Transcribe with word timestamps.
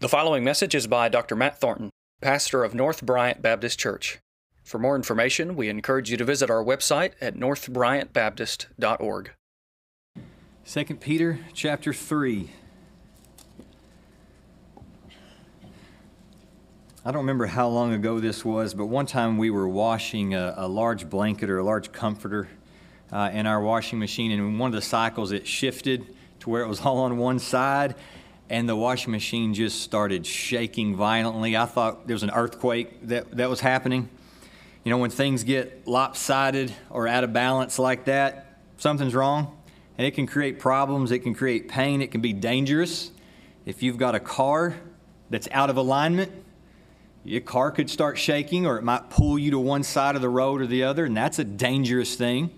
The 0.00 0.08
following 0.08 0.42
message 0.42 0.74
is 0.74 0.86
by 0.86 1.10
Dr. 1.10 1.36
Matt 1.36 1.60
Thornton, 1.60 1.90
pastor 2.22 2.64
of 2.64 2.74
North 2.74 3.04
Bryant 3.04 3.42
Baptist 3.42 3.78
Church. 3.78 4.18
For 4.64 4.78
more 4.78 4.96
information, 4.96 5.56
we 5.56 5.68
encourage 5.68 6.10
you 6.10 6.16
to 6.16 6.24
visit 6.24 6.48
our 6.48 6.64
website 6.64 7.12
at 7.20 7.34
northbryantbaptist.org. 7.34 9.30
2 10.64 10.84
Peter 10.94 11.40
chapter 11.52 11.92
3. 11.92 12.50
I 17.04 17.10
don't 17.10 17.20
remember 17.20 17.44
how 17.44 17.68
long 17.68 17.92
ago 17.92 18.20
this 18.20 18.42
was, 18.42 18.72
but 18.72 18.86
one 18.86 19.04
time 19.04 19.36
we 19.36 19.50
were 19.50 19.68
washing 19.68 20.32
a, 20.32 20.54
a 20.56 20.66
large 20.66 21.10
blanket 21.10 21.50
or 21.50 21.58
a 21.58 21.62
large 21.62 21.92
comforter 21.92 22.48
uh, 23.12 23.28
in 23.34 23.46
our 23.46 23.60
washing 23.60 23.98
machine, 23.98 24.30
and 24.30 24.40
in 24.40 24.58
one 24.58 24.68
of 24.68 24.74
the 24.74 24.80
cycles 24.80 25.30
it 25.30 25.46
shifted 25.46 26.06
to 26.38 26.48
where 26.48 26.62
it 26.62 26.68
was 26.68 26.80
all 26.80 27.00
on 27.00 27.18
one 27.18 27.38
side, 27.38 27.94
and 28.50 28.68
the 28.68 28.74
washing 28.74 29.12
machine 29.12 29.54
just 29.54 29.80
started 29.80 30.26
shaking 30.26 30.96
violently. 30.96 31.56
I 31.56 31.66
thought 31.66 32.08
there 32.08 32.14
was 32.14 32.24
an 32.24 32.32
earthquake 32.34 33.06
that, 33.06 33.36
that 33.36 33.48
was 33.48 33.60
happening. 33.60 34.08
You 34.82 34.90
know, 34.90 34.98
when 34.98 35.10
things 35.10 35.44
get 35.44 35.86
lopsided 35.86 36.74
or 36.90 37.06
out 37.06 37.22
of 37.22 37.32
balance 37.32 37.78
like 37.78 38.06
that, 38.06 38.58
something's 38.76 39.14
wrong, 39.14 39.56
and 39.96 40.06
it 40.06 40.12
can 40.12 40.26
create 40.26 40.58
problems, 40.58 41.12
it 41.12 41.20
can 41.20 41.32
create 41.32 41.68
pain, 41.68 42.02
it 42.02 42.10
can 42.10 42.20
be 42.20 42.32
dangerous. 42.32 43.12
If 43.66 43.84
you've 43.84 43.98
got 43.98 44.16
a 44.16 44.20
car 44.20 44.74
that's 45.30 45.48
out 45.52 45.70
of 45.70 45.76
alignment, 45.76 46.32
your 47.22 47.42
car 47.42 47.70
could 47.70 47.88
start 47.88 48.18
shaking 48.18 48.66
or 48.66 48.78
it 48.78 48.82
might 48.82 49.10
pull 49.10 49.38
you 49.38 49.52
to 49.52 49.60
one 49.60 49.84
side 49.84 50.16
of 50.16 50.22
the 50.22 50.28
road 50.28 50.60
or 50.60 50.66
the 50.66 50.82
other, 50.82 51.04
and 51.04 51.16
that's 51.16 51.38
a 51.38 51.44
dangerous 51.44 52.16
thing. 52.16 52.50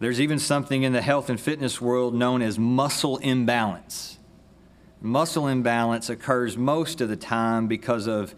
There's 0.00 0.20
even 0.20 0.40
something 0.40 0.82
in 0.82 0.92
the 0.92 1.02
health 1.02 1.30
and 1.30 1.40
fitness 1.40 1.80
world 1.80 2.14
known 2.14 2.42
as 2.42 2.58
muscle 2.58 3.18
imbalance. 3.18 4.17
Muscle 5.00 5.46
imbalance 5.46 6.10
occurs 6.10 6.56
most 6.56 7.00
of 7.00 7.08
the 7.08 7.16
time 7.16 7.68
because 7.68 8.06
of 8.06 8.34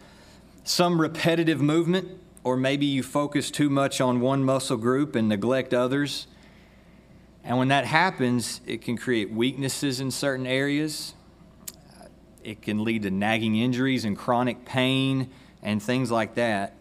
some 0.63 1.01
repetitive 1.01 1.61
movement, 1.61 2.09
or 2.45 2.57
maybe 2.57 2.87
you 2.87 3.03
focus 3.03 3.51
too 3.51 3.71
much 3.71 4.01
on 4.01 4.21
one 4.21 4.45
muscle 4.45 4.77
group 4.77 5.17
and 5.17 5.29
neglect 5.29 5.73
others. 5.73 6.27
And 7.43 7.57
when 7.57 7.69
that 7.69 7.87
happens, 7.87 8.61
it 8.67 8.83
can 8.83 8.99
create 8.99 9.33
weaknesses 9.33 10.01
in 10.01 10.11
certain 10.11 10.47
areas. 10.47 11.15
It 12.45 12.61
can 12.61 12.85
lead 12.85 13.03
to 13.03 13.11
nagging 13.11 13.57
injuries 13.57 14.05
and 14.05 14.17
chronic 14.17 14.65
pain 14.65 15.31
and 15.63 15.83
things 15.83 16.11
like 16.11 16.35
that. 16.35 16.75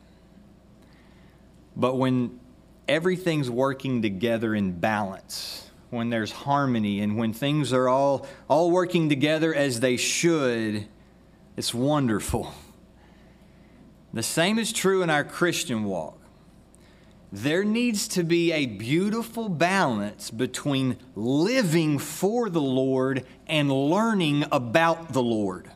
But 1.76 1.96
when 1.96 2.40
everything's 2.88 3.50
working 3.50 4.02
together 4.02 4.54
in 4.54 4.74
balance, 4.74 5.69
when 5.90 6.10
there's 6.10 6.32
harmony, 6.32 7.00
and 7.00 7.18
when 7.18 7.34
things 7.34 7.74
are 7.74 7.90
all, 7.90 8.26
all 8.48 8.70
working 8.72 9.10
together 9.10 9.54
as 9.54 9.80
they 9.80 9.98
should, 9.98 10.88
it's 11.58 11.74
wonderful. 11.74 12.54
The 14.14 14.24
same 14.24 14.60
is 14.60 14.72
true 14.72 15.04
in 15.04 15.10
our 15.10 15.24
Christian 15.24 15.84
walk. 15.84 16.20
There 17.32 17.64
needs 17.64 18.08
to 18.10 18.24
be 18.24 18.52
a 18.52 18.66
beautiful 18.66 19.50
balance 19.50 20.32
between 20.32 20.98
living 21.16 22.00
for 22.00 22.50
the 22.50 22.62
Lord 22.62 23.26
and 23.46 23.72
learning 23.72 24.46
about 24.52 25.14
the 25.14 25.22
Lord. 25.22 25.70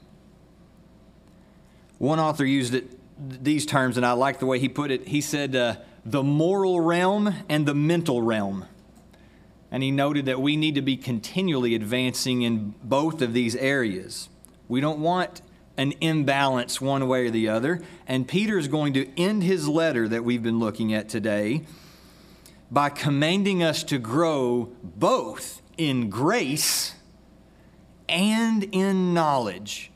One 2.00 2.20
author 2.20 2.45
used 2.45 2.73
it 2.73 3.00
these 3.20 3.66
terms, 3.66 3.98
and 3.98 4.05
I 4.05 4.14
like 4.14 4.39
the 4.39 4.48
way 4.48 4.58
he 4.58 4.67
put 4.67 4.89
it. 4.89 5.08
He 5.08 5.22
said, 5.22 5.55
uh, 5.55 5.75
the 6.05 6.23
moral 6.23 6.81
realm 6.81 7.33
and 7.48 7.66
the 7.66 7.75
mental 7.75 8.22
realm. 8.22 8.66
And 9.73 9.81
he 9.81 9.89
noted 9.89 10.27
that 10.27 10.39
we 10.39 10.55
need 10.55 10.75
to 10.75 10.83
be 10.83 10.95
continually 10.95 11.73
advancing 11.73 12.43
in 12.43 12.75
both 12.83 13.23
of 13.23 13.33
these 13.33 13.55
areas. 13.55 14.30
We 14.67 14.80
don't 14.80 14.99
want 14.99 15.41
an 15.77 15.93
imbalance 15.99 16.80
one 16.80 17.07
way 17.07 17.25
or 17.25 17.31
the 17.31 17.49
other. 17.49 17.81
And 18.07 18.27
Peter 18.27 18.59
is 18.59 18.67
going 18.67 18.93
to 18.93 19.19
end 19.19 19.41
his 19.43 19.67
letter 19.67 20.07
that 20.07 20.23
we've 20.23 20.43
been 20.43 20.59
looking 20.59 20.93
at 20.93 21.09
today 21.09 21.63
by 22.69 22.89
commanding 22.89 23.64
us 23.64 23.83
to 23.86 23.98
grow 23.98 24.70
both 24.83 25.64
in 25.75 26.08
grace 26.08 26.93
and 28.08 28.65
in 28.71 29.15
knowledge. 29.15 29.92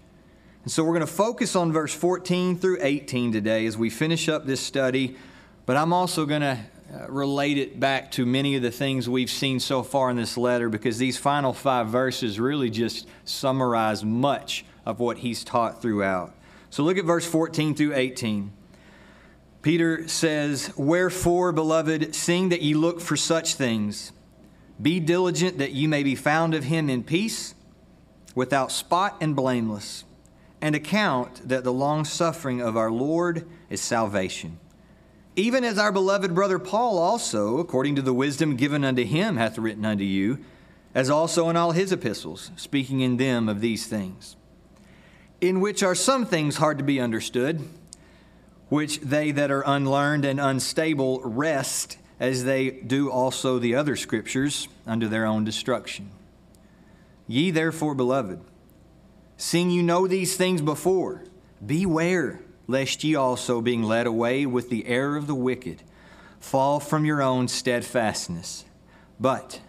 And 0.64 0.72
so 0.72 0.84
we're 0.84 0.94
going 0.94 1.02
to 1.02 1.08
focus 1.08 1.56
on 1.56 1.72
verse 1.72 1.94
14 1.94 2.58
through 2.58 2.80
18 2.82 3.32
today 3.32 3.68
as 3.68 3.78
we 3.78 3.92
finish 3.92 4.28
up 4.28 4.48
this 4.48 4.60
study. 4.60 5.16
But 5.68 5.78
I'm 5.78 5.94
also 5.94 6.26
going 6.26 6.42
to 6.42 6.58
Uh, 6.94 7.06
relate 7.10 7.58
it 7.58 7.82
back 7.82 8.10
to 8.12 8.26
many 8.26 8.56
of 8.56 8.62
the 8.62 8.72
things 8.72 9.10
we've 9.10 9.30
seen 9.30 9.60
so 9.60 9.84
far 9.84 10.10
in 10.10 10.16
this 10.16 10.38
letter 10.38 10.70
because 10.70 10.98
these 10.98 11.18
final 11.18 11.52
five 11.52 11.88
verses 11.88 12.40
really 12.40 12.70
just 12.70 13.06
summarize 13.26 14.06
much 14.06 14.64
of 14.86 15.02
what 15.02 15.18
he's 15.18 15.44
taught 15.44 15.82
throughout. 15.82 16.34
So 16.70 16.84
look 16.84 16.98
at 16.98 17.04
verse 17.04 17.26
14 17.26 17.76
through 17.76 17.94
18. 17.94 18.54
Peter 19.62 20.08
says, 20.08 20.72
Wherefore, 20.78 21.52
beloved, 21.52 22.16
seeing 22.16 22.48
that 22.50 22.62
ye 22.62 22.74
look 22.74 23.02
for 23.02 23.18
such 23.18 23.56
things, 23.56 24.14
be 24.82 25.02
diligent 25.02 25.58
that 25.58 25.74
ye 25.74 25.88
may 25.88 26.04
be 26.04 26.16
found 26.16 26.54
of 26.54 26.64
him 26.64 26.90
in 26.90 27.04
peace, 27.04 27.54
without 28.34 28.72
spot 28.72 29.18
and 29.20 29.36
blameless, 29.36 30.06
and 30.62 30.74
account 30.74 31.50
that 31.50 31.66
the 31.66 31.74
long 31.74 32.06
suffering 32.06 32.62
of 32.62 32.78
our 32.78 32.92
Lord 32.92 33.46
is 33.70 33.82
salvation. 33.82 34.58
Even 35.38 35.64
as 35.64 35.78
our 35.78 35.94
beloved 35.94 36.36
brother 36.36 36.60
Paul 36.60 36.98
also, 36.98 37.60
according 37.60 37.96
to 37.96 38.02
the 38.02 38.14
wisdom 38.14 38.58
given 38.58 38.84
unto 38.84 39.06
him, 39.06 39.38
hath 39.38 39.58
written 39.58 39.86
unto 39.86 40.04
you, 40.04 40.40
as 40.94 41.10
also 41.10 41.48
in 41.48 41.56
all 41.56 41.72
his 41.72 41.94
epistles, 41.94 42.52
speaking 42.58 43.00
in 43.00 43.16
them 43.16 43.48
of 43.48 43.62
these 43.62 43.88
things 43.88 44.36
in 45.42 45.62
which 45.62 45.84
are 45.84 45.96
some 45.96 46.26
things 46.26 46.58
hard 46.58 46.78
to 46.78 46.84
be 46.84 47.00
understood, 47.00 47.62
which 48.70 49.00
they 49.00 49.32
that 49.32 49.52
are 49.52 49.64
unlearned 49.66 50.26
and 50.26 50.40
unstable 50.40 51.22
wrest, 51.22 51.98
as 52.20 52.44
they 52.44 52.72
do 52.72 53.12
also 53.12 53.60
the 53.60 53.76
other 53.76 53.96
scriptures, 53.96 54.68
unto 54.86 55.08
their 55.08 55.26
own 55.26 55.44
destruction. 55.44 56.10
Ye 57.28 57.52
therefore, 57.52 57.94
beloved, 57.94 58.40
seeing 59.38 59.70
you 59.70 59.84
know 59.84 60.08
these 60.08 60.36
things 60.36 60.62
before, 60.62 61.24
beware 61.64 62.42
lest 62.68 63.04
ye 63.04 63.16
also, 63.16 63.62
being 63.62 63.84
led 63.84 64.06
away 64.06 64.46
with 64.46 64.70
the 64.70 64.86
error 64.88 65.16
of 65.16 65.28
the 65.28 65.36
wicked, 65.36 65.82
fall 66.40 66.80
from 66.80 67.06
your 67.06 67.22
own 67.22 67.48
steadfastness, 67.48 68.66
but 69.20 69.62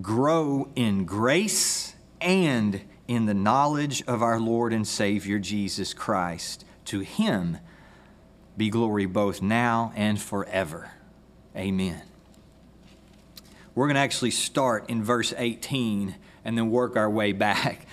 grow 0.00 0.68
in 0.76 1.04
grace 1.04 1.94
and 2.20 2.82
in 3.08 3.26
the 3.26 3.34
knowledge 3.34 4.02
of 4.06 4.22
our 4.22 4.38
Lord 4.38 4.72
and 4.72 4.86
Savior 4.86 5.38
Jesus 5.38 5.94
Christ. 5.94 6.64
To 6.86 7.00
him 7.00 7.58
be 8.56 8.70
glory 8.70 9.06
both 9.06 9.40
now 9.40 9.92
and 9.96 10.20
forever. 10.20 10.90
Amen. 11.56 12.02
We're 13.74 13.86
going 13.86 13.94
to 13.94 14.00
actually 14.00 14.32
start 14.32 14.90
in 14.90 15.02
verse 15.02 15.32
18 15.36 16.16
and 16.44 16.58
then 16.58 16.70
work 16.70 16.96
our 16.96 17.08
way 17.08 17.32
back. 17.32 17.86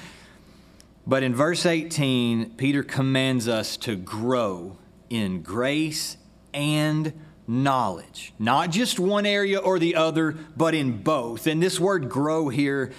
But 1.08 1.24
in 1.24 1.36
verse 1.36 1.66
18, 1.66 2.52
Peter 2.52 2.84
commands 2.84 3.48
us 3.48 3.78
to 3.78 3.96
grow 3.96 4.78
in 5.10 5.42
grace 5.44 6.18
and 6.54 7.14
knowledge. 7.48 8.34
Not 8.40 8.72
just 8.72 9.00
one 9.00 9.26
area 9.26 9.60
or 9.60 9.78
the 9.78 9.96
other, 9.96 10.36
but 10.58 10.74
in 10.74 11.04
both. 11.04 11.46
And 11.46 11.62
this 11.62 11.80
word 11.80 12.10
grow 12.10 12.50
here 12.50 12.92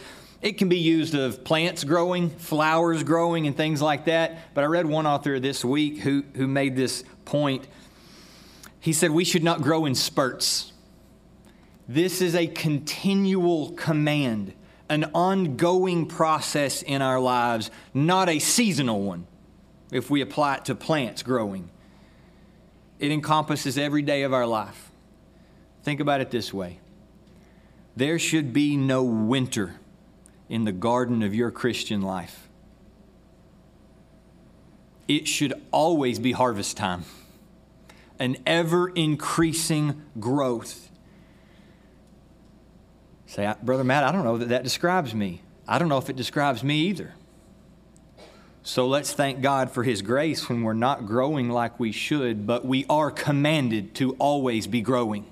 it 0.43 0.59
can 0.59 0.69
be 0.69 0.79
used 0.79 1.15
of 1.15 1.45
plants 1.45 1.83
growing, 1.85 2.31
flowers 2.31 3.03
growing, 3.03 3.47
and 3.47 3.57
things 3.57 3.81
like 3.81 4.05
that. 4.05 4.55
But 4.55 4.65
I 4.65 4.67
read 4.67 4.87
one 4.87 5.07
author 5.07 5.41
this 5.41 5.65
week 5.65 5.99
who, 5.99 6.25
who 6.35 6.47
made 6.47 6.77
this 6.77 7.05
point. 7.25 7.67
He 8.79 8.93
said 8.93 9.11
we 9.11 9.25
should 9.25 9.43
not 9.43 9.63
grow 9.63 9.87
in 9.87 9.95
spurts. 9.95 10.73
This 11.89 12.21
is 12.21 12.35
a 12.35 12.47
continual 12.47 13.71
command, 13.73 14.53
an 14.89 15.05
ongoing 15.15 16.07
process 16.07 16.83
in 16.83 17.03
our 17.03 17.21
lives, 17.21 17.71
not 17.93 18.29
a 18.29 18.39
seasonal 18.39 19.03
one, 19.03 19.27
if 19.91 20.11
we 20.11 20.21
apply 20.21 20.57
it 20.57 20.65
to 20.67 20.75
plants 20.75 21.23
growing. 21.23 21.71
It 22.99 23.11
encompasses 23.11 23.77
every 23.77 24.03
day 24.03 24.23
of 24.23 24.33
our 24.33 24.47
life. 24.47 24.91
Think 25.83 26.01
about 26.01 26.21
it 26.21 26.31
this 26.31 26.53
way 26.53 26.81
there 27.97 28.19
should 28.19 28.53
be 28.53 28.77
no 28.77 29.03
winter 29.03 29.77
in 30.49 30.65
the 30.65 30.73
garden 30.73 31.23
of 31.23 31.35
your 31.35 31.51
Christian 31.51 32.03
life. 32.03 32.49
It 35.09 35.27
should 35.27 35.55
always 35.71 36.19
be 36.19 36.33
harvest 36.33 36.77
time, 36.77 37.05
an 38.19 38.37
ever 38.47 38.89
increasing 38.91 40.03
growth. 40.21 40.86
Say, 43.27 43.53
Brother 43.63 43.85
Matt, 43.85 44.05
I 44.05 44.13
don't 44.13 44.25
know 44.25 44.39
that 44.39 44.49
that 44.49 44.65
describes 44.65 45.15
me. 45.15 45.43
I 45.69 45.79
don't 45.79 45.89
know 45.89 45.99
if 45.99 46.09
it 46.09 46.17
describes 46.17 46.63
me 46.63 46.77
either. 46.87 47.15
So 48.63 48.89
let's 48.89 49.13
thank 49.13 49.43
God 49.43 49.71
for 49.71 49.85
His 49.85 50.03
grace 50.03 50.49
when 50.49 50.63
we're 50.63 50.73
not 50.73 51.07
growing 51.07 51.51
like 51.51 51.79
we 51.79 51.93
should, 51.93 52.47
but 52.47 52.65
we 52.65 52.85
are 52.89 53.11
commanded 53.11 53.95
to 53.97 54.15
always 54.15 54.67
be 54.67 54.81
growing. 54.81 55.27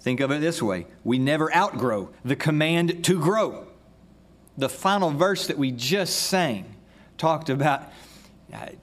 Think 0.00 0.20
of 0.20 0.30
it 0.30 0.40
this 0.40 0.62
way 0.62 0.86
we 1.04 1.18
never 1.18 1.54
outgrow 1.54 2.10
the 2.24 2.36
command 2.36 3.04
to 3.04 3.20
grow. 3.20 3.66
The 4.58 4.68
final 4.68 5.10
verse 5.10 5.46
that 5.46 5.58
we 5.58 5.70
just 5.70 6.16
sang 6.16 6.74
talked 7.16 7.48
about 7.48 7.90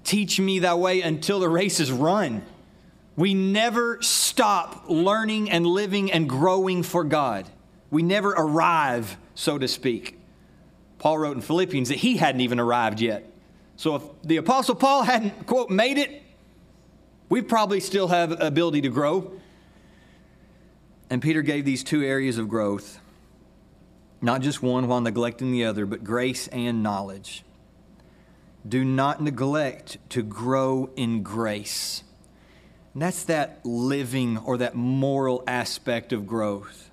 teach 0.04 0.40
me 0.40 0.60
thy 0.60 0.74
way 0.74 1.02
until 1.02 1.40
the 1.40 1.50
race 1.50 1.80
is 1.80 1.92
run. 1.92 2.44
We 3.20 3.34
never 3.34 4.02
stop 4.02 4.86
learning 4.88 5.52
and 5.52 5.68
living 5.68 6.10
and 6.10 6.30
growing 6.30 6.84
for 6.84 7.04
God. 7.04 7.50
We 7.92 8.02
never 8.02 8.30
arrive, 8.30 9.18
so 9.36 9.58
to 9.58 9.68
speak. 9.68 10.18
Paul 11.00 11.18
wrote 11.18 11.36
in 11.36 11.42
Philippians 11.42 11.90
that 11.90 11.98
he 11.98 12.16
hadn't 12.16 12.40
even 12.40 12.62
arrived 12.62 13.02
yet. 13.02 13.30
So 13.76 13.96
if 13.96 14.04
the 14.24 14.38
Apostle 14.38 14.76
Paul 14.76 15.04
hadn't, 15.04 15.48
quote, 15.48 15.70
made 15.70 15.98
it, 15.98 16.24
we 17.28 17.42
probably 17.42 17.82
still 17.82 18.08
have 18.08 18.40
ability 18.40 18.80
to 18.84 18.90
grow. 18.90 19.34
And 21.10 21.22
Peter 21.22 21.42
gave 21.42 21.66
these 21.66 21.84
two 21.84 22.02
areas 22.02 22.38
of 22.38 22.48
growth, 22.48 23.02
not 24.22 24.40
just 24.40 24.64
one 24.64 24.88
while 24.88 25.02
neglecting 25.02 25.52
the 25.52 25.66
other, 25.66 25.86
but 25.86 26.06
grace 26.06 26.48
and 26.48 26.82
knowledge. 26.82 27.44
Do 28.66 28.86
not 28.86 29.22
neglect 29.22 29.98
to 30.12 30.24
grow 30.24 30.90
in 30.96 31.22
grace. 31.22 32.04
And 33.00 33.06
that's 33.06 33.24
that 33.24 33.62
living 33.66 34.38
or 34.40 34.58
that 34.58 34.76
moral 34.76 35.42
aspect 35.48 36.12
of 36.12 36.28
growth. 36.28 36.90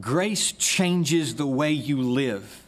Grace 0.00 0.52
changes 0.52 1.34
the 1.34 1.48
way 1.48 1.72
you 1.72 2.00
live. 2.00 2.62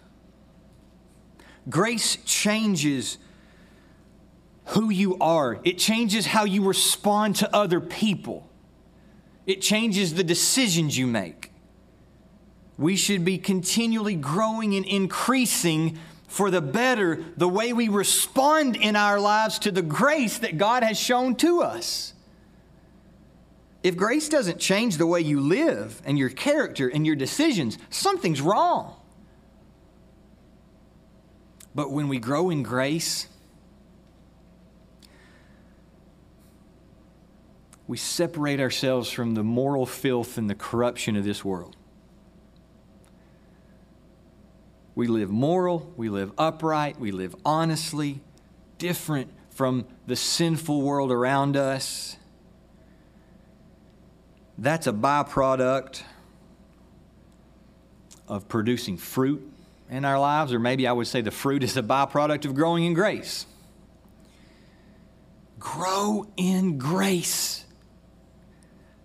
Grace 1.69 2.16
changes 2.25 3.19
who 4.64 4.90
you 4.90 5.16
are. 5.20 5.60
It 5.62 5.78
changes 5.78 6.26
how 6.26 6.46
you 6.46 6.64
respond 6.64 7.37
to 7.37 7.54
other 7.54 7.78
people. 7.81 8.50
It 9.46 9.62
changes 9.62 10.14
the 10.14 10.25
decisions 10.25 10.99
you 10.99 11.06
make. 11.06 11.52
We 12.76 12.96
should 12.96 13.25
be 13.25 13.38
continually 13.38 14.16
growing 14.16 14.75
and 14.75 14.84
increasing 14.84 15.96
for 16.28 16.50
the 16.50 16.61
better 16.61 17.25
the 17.37 17.49
way 17.49 17.73
we 17.73 17.88
respond 17.88 18.76
in 18.76 18.96
our 18.96 19.20
lives 19.20 19.58
to 19.61 19.70
the 19.70 19.82
grace 19.82 20.38
that 20.38 20.58
God 20.58 20.82
has 20.82 20.99
shown 20.99 21.37
to 21.37 21.62
us. 21.62 22.12
If 23.82 23.96
grace 23.96 24.28
doesn't 24.28 24.58
change 24.58 24.96
the 24.96 25.06
way 25.06 25.20
you 25.20 25.40
live 25.40 26.02
and 26.05 26.19
your 26.19 26.28
character 26.28 26.88
and 26.88 27.06
your 27.06 27.14
decisions, 27.14 27.78
something's 27.90 28.40
wrong. 28.40 28.96
But 31.75 31.93
when 31.93 32.08
we 32.08 32.19
grow 32.19 32.50
in 32.50 32.62
grace, 32.62 33.28
we 37.87 37.96
separate 37.96 38.61
ourselves 38.61 39.11
from 39.11 39.34
the 39.34 39.44
moral 39.44 39.87
filth 39.87 40.38
and 40.38 40.50
the 40.50 40.55
corruption 40.55 41.17
of 41.17 41.25
this 41.25 41.44
world. 41.44 41.75
We 44.96 45.08
live 45.08 45.28
moral, 45.28 45.93
we 45.96 46.08
live 46.08 46.32
upright, 46.38 46.98
we 46.98 47.12
live 47.12 47.37
honestly, 47.44 48.20
different 48.78 49.31
from 49.50 49.84
the 50.06 50.16
sinful 50.16 50.81
world 50.81 51.12
around 51.12 51.54
us. 51.54 52.16
That's 54.56 54.87
a 54.87 54.94
byproduct 54.94 56.02
of 58.26 58.48
producing 58.48 58.96
fruit 58.96 59.46
in 59.90 60.06
our 60.06 60.19
lives, 60.19 60.54
or 60.54 60.58
maybe 60.58 60.87
I 60.87 60.93
would 60.93 61.06
say 61.06 61.20
the 61.20 61.31
fruit 61.31 61.62
is 61.62 61.76
a 61.76 61.82
byproduct 61.82 62.46
of 62.46 62.54
growing 62.54 62.84
in 62.84 62.94
grace. 62.94 63.44
Grow 65.58 66.26
in 66.38 66.78
grace. 66.78 67.66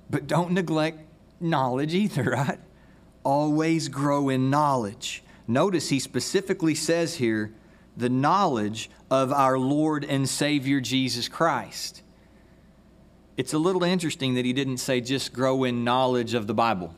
But 0.09 0.25
don't 0.25 0.51
neglect 0.51 0.99
knowledge 1.41 1.93
either, 1.93 2.23
right? 2.31 2.59
Always 3.25 3.89
grow 3.89 4.29
in 4.29 4.49
knowledge. 4.49 5.21
Notice 5.51 5.89
he 5.89 5.99
specifically 5.99 6.75
says 6.75 7.15
here 7.15 7.53
the 7.97 8.07
knowledge 8.07 8.89
of 9.09 9.33
our 9.33 9.59
Lord 9.59 10.05
and 10.05 10.27
Savior 10.27 10.79
Jesus 10.79 11.27
Christ. 11.27 12.03
It's 13.35 13.51
a 13.51 13.57
little 13.57 13.83
interesting 13.83 14.35
that 14.35 14.45
he 14.45 14.53
didn't 14.53 14.77
say 14.77 15.01
just 15.01 15.33
grow 15.33 15.65
in 15.65 15.83
knowledge 15.83 16.35
of 16.35 16.47
the 16.47 16.53
Bible. 16.53 16.95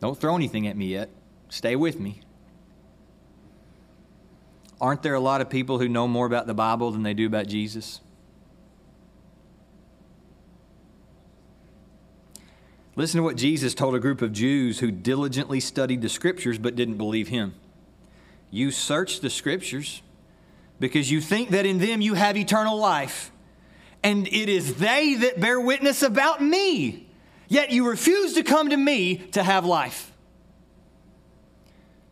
Don't 0.00 0.18
throw 0.20 0.36
anything 0.36 0.66
at 0.66 0.76
me 0.76 0.88
yet. 0.88 1.08
Stay 1.48 1.74
with 1.74 1.98
me. 1.98 2.20
Aren't 4.78 5.02
there 5.02 5.14
a 5.14 5.20
lot 5.20 5.40
of 5.40 5.48
people 5.48 5.78
who 5.78 5.88
know 5.88 6.06
more 6.06 6.26
about 6.26 6.46
the 6.46 6.52
Bible 6.52 6.90
than 6.90 7.02
they 7.02 7.14
do 7.14 7.26
about 7.26 7.46
Jesus? 7.46 8.02
Listen 12.98 13.18
to 13.18 13.22
what 13.22 13.36
Jesus 13.36 13.74
told 13.74 13.94
a 13.94 14.00
group 14.00 14.22
of 14.22 14.32
Jews 14.32 14.80
who 14.80 14.90
diligently 14.90 15.60
studied 15.60 16.02
the 16.02 16.08
scriptures 16.08 16.58
but 16.58 16.74
didn't 16.74 16.96
believe 16.96 17.28
him. 17.28 17.54
You 18.50 18.72
search 18.72 19.20
the 19.20 19.30
scriptures 19.30 20.02
because 20.80 21.08
you 21.08 21.20
think 21.20 21.50
that 21.50 21.64
in 21.64 21.78
them 21.78 22.00
you 22.00 22.14
have 22.14 22.36
eternal 22.36 22.76
life, 22.76 23.30
and 24.02 24.26
it 24.26 24.48
is 24.48 24.74
they 24.74 25.14
that 25.14 25.38
bear 25.38 25.60
witness 25.60 26.02
about 26.02 26.42
me. 26.42 27.06
Yet 27.46 27.70
you 27.70 27.88
refuse 27.88 28.34
to 28.34 28.42
come 28.42 28.70
to 28.70 28.76
me 28.76 29.18
to 29.30 29.44
have 29.44 29.64
life. 29.64 30.10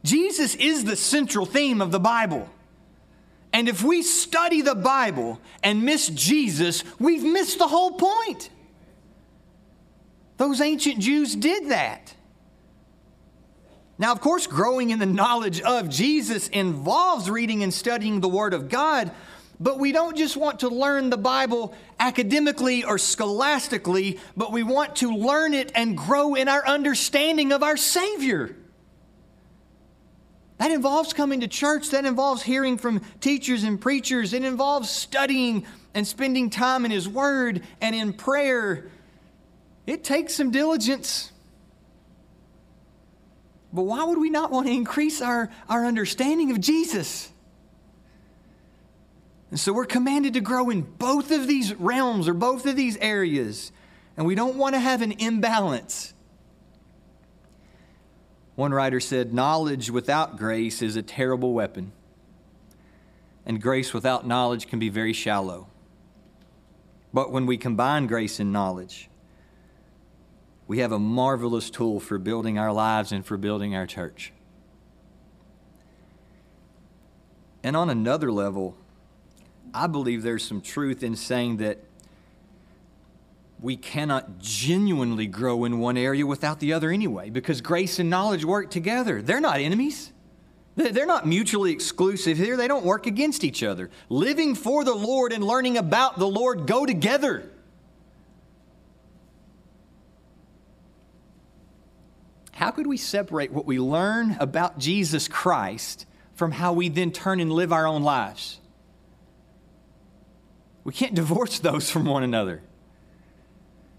Jesus 0.05 0.55
is 0.55 0.85
the 0.85 0.95
central 0.95 1.47
theme 1.47 1.81
of 1.81 1.91
the 1.91 1.99
Bible. 1.99 2.49
And 3.53 3.69
if 3.69 3.83
we 3.83 4.03
study 4.03 4.63
the 4.63 4.77
Bible 4.77 5.41
and 5.65 5.83
miss 5.83 6.07
Jesus, 6.07 6.85
we've 7.01 7.25
missed 7.25 7.59
the 7.59 7.67
whole 7.67 7.95
point. 7.95 8.51
Those 10.37 10.61
ancient 10.61 10.99
Jews 10.99 11.35
did 11.35 11.71
that. 11.71 12.15
Now, 13.99 14.13
of 14.13 14.21
course, 14.21 14.47
growing 14.47 14.91
in 14.91 14.99
the 14.99 15.07
knowledge 15.07 15.61
of 15.63 15.89
Jesus 15.89 16.49
involves 16.49 17.31
reading 17.31 17.63
and 17.63 17.73
studying 17.73 18.21
the 18.21 18.29
Word 18.29 18.53
of 18.53 18.69
God, 18.69 19.11
but 19.59 19.79
we 19.79 19.91
don't 19.93 20.17
just 20.17 20.37
want 20.37 20.61
to 20.61 20.69
learn 20.69 21.09
the 21.09 21.17
Bible 21.17 21.75
academically 21.99 22.85
or 22.85 22.99
scholastically, 22.99 24.19
but 24.37 24.53
we 24.53 24.63
want 24.63 24.97
to 24.97 25.17
learn 25.17 25.55
it 25.55 25.73
and 25.75 25.97
grow 25.97 26.35
in 26.35 26.47
our 26.47 26.67
understanding 26.67 27.53
of 27.53 27.63
our 27.63 27.79
Savior. 27.79 28.55
That 30.59 30.71
involves 30.71 31.15
coming 31.15 31.41
to 31.41 31.49
church, 31.49 31.91
that 31.91 32.05
involves 32.05 32.43
hearing 32.43 32.77
from 32.77 33.01
teachers 33.21 33.65
and 33.65 33.81
preachers, 33.81 34.35
it 34.35 34.45
involves 34.45 34.91
studying 34.91 35.65
and 35.95 36.07
spending 36.07 36.51
time 36.51 36.85
in 36.85 36.91
His 36.91 37.09
Word 37.09 37.63
and 37.81 37.95
in 37.97 38.13
prayer 38.13 38.91
it 39.87 40.03
takes 40.03 40.35
some 40.35 40.51
diligence. 40.51 41.33
But 43.73 43.83
why 43.83 44.05
would 44.05 44.19
we 44.19 44.31
not 44.31 44.51
want 44.51 44.67
to 44.67 44.73
increase 44.73 45.21
our, 45.21 45.51
our 45.69 45.85
understanding 45.85 46.51
of 46.51 46.61
Jesus? 46.61 47.31
And 49.51 49.61
so 49.61 49.73
we're 49.73 49.87
commanded 49.87 50.35
to 50.35 50.41
grow 50.41 50.71
in 50.71 50.83
both 50.83 51.31
of 51.31 51.47
these 51.47 51.75
realms 51.75 52.27
or 52.27 52.35
both 52.35 52.67
of 52.67 52.75
these 52.75 52.97
areas. 52.97 53.71
And 54.17 54.27
we 54.27 54.35
don't 54.35 54.57
want 54.57 54.75
to 54.75 54.81
have 54.81 55.03
an 55.03 55.13
imbalance. 55.13 56.15
One 58.57 58.73
writer 58.73 58.99
said, 58.99 59.35
Knowledge 59.35 59.91
without 59.91 60.37
grace 60.37 60.83
is 60.83 60.97
a 60.97 61.03
terrible 61.03 61.53
weapon, 61.53 61.93
and 63.45 63.61
grace 63.61 63.93
without 63.93 64.27
knowledge 64.27 64.67
can 64.67 64.79
be 64.79 64.89
very 64.89 65.13
shallow. 65.13 65.69
But 67.13 67.31
when 67.31 67.47
we 67.47 67.59
combine 67.59 68.07
grace 68.07 68.41
and 68.41 68.53
knowledge, 68.53 69.11
we 70.69 70.79
have 70.79 70.93
a 70.93 70.99
marvelous 70.99 71.71
tool 71.71 72.01
for 72.01 72.19
building 72.19 72.59
our 72.59 72.73
lives 72.73 73.13
and 73.13 73.25
for 73.25 73.37
building 73.37 73.75
our 73.75 73.87
church. 73.87 74.33
And 77.63 77.77
on 77.77 77.91
another 77.91 78.31
level, 78.33 78.77
I 79.75 79.87
believe 79.87 80.23
there's 80.23 80.45
some 80.45 80.61
truth 80.61 81.03
in 81.03 81.17
saying 81.17 81.59
that 81.59 81.79
we 83.61 83.77
cannot 83.77 84.39
genuinely 84.39 85.27
grow 85.27 85.65
in 85.65 85.79
one 85.79 85.97
area 85.97 86.27
without 86.27 86.61
the 86.61 86.73
other 86.73 86.91
anyway, 86.91 87.31
because 87.31 87.61
grace 87.61 87.99
and 87.99 88.11
knowledge 88.11 88.45
work 88.45 88.71
together. 88.71 89.23
They're 89.23 89.41
not 89.41 89.61
enemies. 89.61 90.13
They're 90.77 91.07
not 91.07 91.27
mutually 91.27 91.73
exclusive 91.73 92.37
here. 92.37 92.57
They 92.57 92.69
don't 92.69 92.85
work 92.85 93.07
against 93.07 93.45
each 93.45 93.63
other. 93.63 93.91
Living 94.11 94.55
for 94.55 94.85
the 94.85 94.95
Lord 94.95 95.33
and 95.33 95.43
learning 95.43 95.79
about 95.79 96.19
the 96.19 96.29
Lord 96.29 96.67
go 96.67 96.85
together. 96.85 97.51
How 102.57 102.71
could 102.71 102.87
we 102.87 102.97
separate 102.97 103.53
what 103.53 103.67
we 103.67 103.79
learn 103.79 104.35
about 104.41 104.79
Jesus 104.79 105.29
Christ 105.29 106.07
from 106.33 106.53
how 106.53 106.73
we 106.73 106.89
then 106.89 107.13
turn 107.13 107.39
and 107.39 107.53
live 107.53 107.71
our 107.71 107.87
own 107.87 108.03
lives? 108.03 108.61
We 110.83 110.95
can't 110.95 111.15
divorce 111.15 111.59
those 111.59 111.91
from 111.91 112.07
one 112.07 112.23
another. 112.23 112.57
Do 112.57 112.63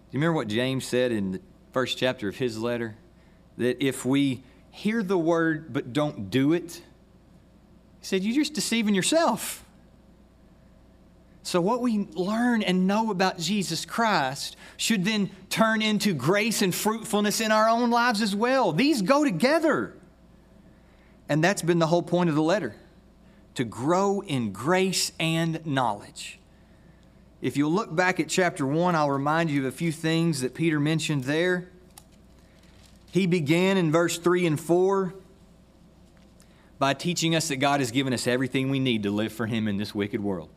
you 0.09 0.19
remember 0.19 0.37
what 0.37 0.47
James 0.47 0.87
said 0.87 1.11
in 1.11 1.33
the 1.33 1.41
first 1.71 1.99
chapter 1.99 2.29
of 2.29 2.37
his 2.37 2.57
letter? 2.57 2.95
That 3.59 3.79
if 3.79 4.03
we 4.03 4.41
hear 4.71 5.03
the 5.03 5.19
word 5.19 5.71
but 5.71 5.93
don't 5.93 6.31
do 6.31 6.53
it, 6.53 6.81
he 7.99 8.05
said, 8.07 8.23
you're 8.23 8.33
just 8.33 8.55
deceiving 8.55 8.95
yourself. 8.95 9.63
So, 11.47 11.61
what 11.61 11.79
we 11.79 11.99
learn 12.13 12.61
and 12.61 12.87
know 12.87 13.09
about 13.09 13.39
Jesus 13.39 13.85
Christ 13.85 14.57
should 14.75 15.05
then 15.05 15.29
turn 15.49 15.81
into 15.81 16.13
grace 16.13 16.61
and 16.61 16.75
fruitfulness 16.75 17.39
in 17.39 17.53
our 17.53 17.69
own 17.69 17.89
lives 17.89 18.21
as 18.21 18.35
well. 18.35 18.73
These 18.73 19.01
go 19.01 19.23
together. 19.23 19.95
And 21.29 21.41
that's 21.41 21.61
been 21.61 21.79
the 21.79 21.87
whole 21.87 22.01
point 22.01 22.27
of 22.27 22.35
the 22.35 22.41
letter 22.41 22.75
to 23.55 23.63
grow 23.63 24.19
in 24.19 24.51
grace 24.51 25.13
and 25.21 25.65
knowledge. 25.65 26.37
If 27.41 27.55
you'll 27.55 27.71
look 27.71 27.95
back 27.95 28.19
at 28.19 28.27
chapter 28.27 28.65
1, 28.65 28.93
I'll 28.93 29.09
remind 29.09 29.49
you 29.49 29.61
of 29.61 29.73
a 29.73 29.77
few 29.77 29.93
things 29.93 30.41
that 30.41 30.53
Peter 30.53 30.81
mentioned 30.81 31.23
there. 31.23 31.69
He 33.11 33.25
began 33.25 33.77
in 33.77 33.89
verse 33.89 34.17
3 34.17 34.47
and 34.47 34.59
4 34.59 35.13
by 36.77 36.93
teaching 36.93 37.35
us 37.35 37.47
that 37.47 37.55
God 37.55 37.79
has 37.79 37.91
given 37.91 38.11
us 38.11 38.27
everything 38.27 38.69
we 38.69 38.79
need 38.79 39.03
to 39.03 39.11
live 39.11 39.31
for 39.31 39.45
Him 39.45 39.69
in 39.69 39.77
this 39.77 39.95
wicked 39.95 40.21
world. 40.21 40.49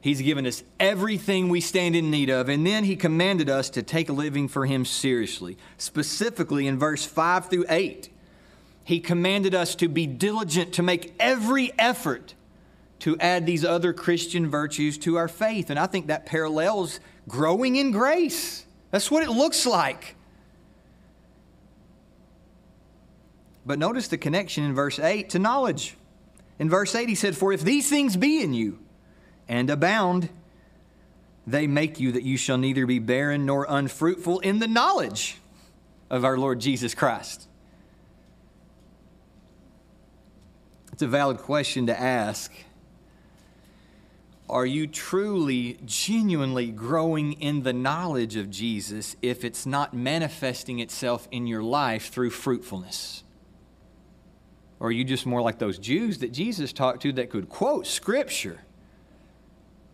He's 0.00 0.22
given 0.22 0.46
us 0.46 0.62
everything 0.78 1.48
we 1.48 1.60
stand 1.60 1.96
in 1.96 2.10
need 2.10 2.30
of, 2.30 2.48
and 2.48 2.66
then 2.66 2.84
He 2.84 2.94
commanded 2.94 3.50
us 3.50 3.68
to 3.70 3.82
take 3.82 4.08
a 4.08 4.12
living 4.12 4.46
for 4.46 4.64
Him 4.64 4.84
seriously. 4.84 5.58
Specifically 5.76 6.66
in 6.66 6.78
verse 6.78 7.04
5 7.04 7.50
through 7.50 7.64
8, 7.68 8.08
He 8.84 9.00
commanded 9.00 9.54
us 9.54 9.74
to 9.76 9.88
be 9.88 10.06
diligent 10.06 10.74
to 10.74 10.82
make 10.82 11.14
every 11.18 11.72
effort 11.78 12.34
to 13.00 13.16
add 13.18 13.46
these 13.46 13.64
other 13.64 13.92
Christian 13.92 14.48
virtues 14.48 14.98
to 14.98 15.16
our 15.16 15.28
faith. 15.28 15.70
And 15.70 15.78
I 15.78 15.86
think 15.86 16.08
that 16.08 16.26
parallels 16.26 17.00
growing 17.28 17.76
in 17.76 17.90
grace. 17.90 18.64
That's 18.90 19.10
what 19.10 19.22
it 19.22 19.30
looks 19.30 19.66
like. 19.66 20.16
But 23.66 23.78
notice 23.78 24.08
the 24.08 24.18
connection 24.18 24.64
in 24.64 24.74
verse 24.74 24.98
8 24.98 25.30
to 25.30 25.38
knowledge. 25.38 25.96
In 26.58 26.70
verse 26.70 26.94
8, 26.94 27.08
he 27.08 27.14
said, 27.14 27.36
For 27.36 27.52
if 27.52 27.62
these 27.62 27.90
things 27.90 28.16
be 28.16 28.42
in 28.42 28.54
you 28.54 28.78
and 29.48 29.70
abound, 29.70 30.28
they 31.46 31.66
make 31.66 31.98
you 31.98 32.12
that 32.12 32.22
you 32.22 32.36
shall 32.36 32.58
neither 32.58 32.84
be 32.86 32.98
barren 32.98 33.46
nor 33.46 33.66
unfruitful 33.68 34.40
in 34.40 34.58
the 34.58 34.68
knowledge 34.68 35.38
of 36.10 36.24
our 36.24 36.36
Lord 36.36 36.60
Jesus 36.60 36.94
Christ. 36.94 37.48
It's 40.92 41.02
a 41.02 41.06
valid 41.06 41.38
question 41.38 41.86
to 41.86 41.98
ask. 41.98 42.52
Are 44.50 44.66
you 44.66 44.86
truly, 44.86 45.78
genuinely 45.84 46.70
growing 46.70 47.34
in 47.34 47.62
the 47.62 47.72
knowledge 47.72 48.36
of 48.36 48.50
Jesus 48.50 49.14
if 49.20 49.44
it's 49.44 49.66
not 49.66 49.94
manifesting 49.94 50.80
itself 50.80 51.28
in 51.30 51.46
your 51.46 51.62
life 51.62 52.10
through 52.10 52.30
fruitfulness? 52.30 53.22
Or 54.80 54.88
are 54.88 54.92
you 54.92 55.04
just 55.04 55.26
more 55.26 55.42
like 55.42 55.58
those 55.58 55.78
Jews 55.78 56.18
that 56.18 56.32
Jesus 56.32 56.72
talked 56.72 57.02
to 57.02 57.12
that 57.12 57.30
could 57.30 57.48
quote 57.48 57.86
Scripture? 57.86 58.60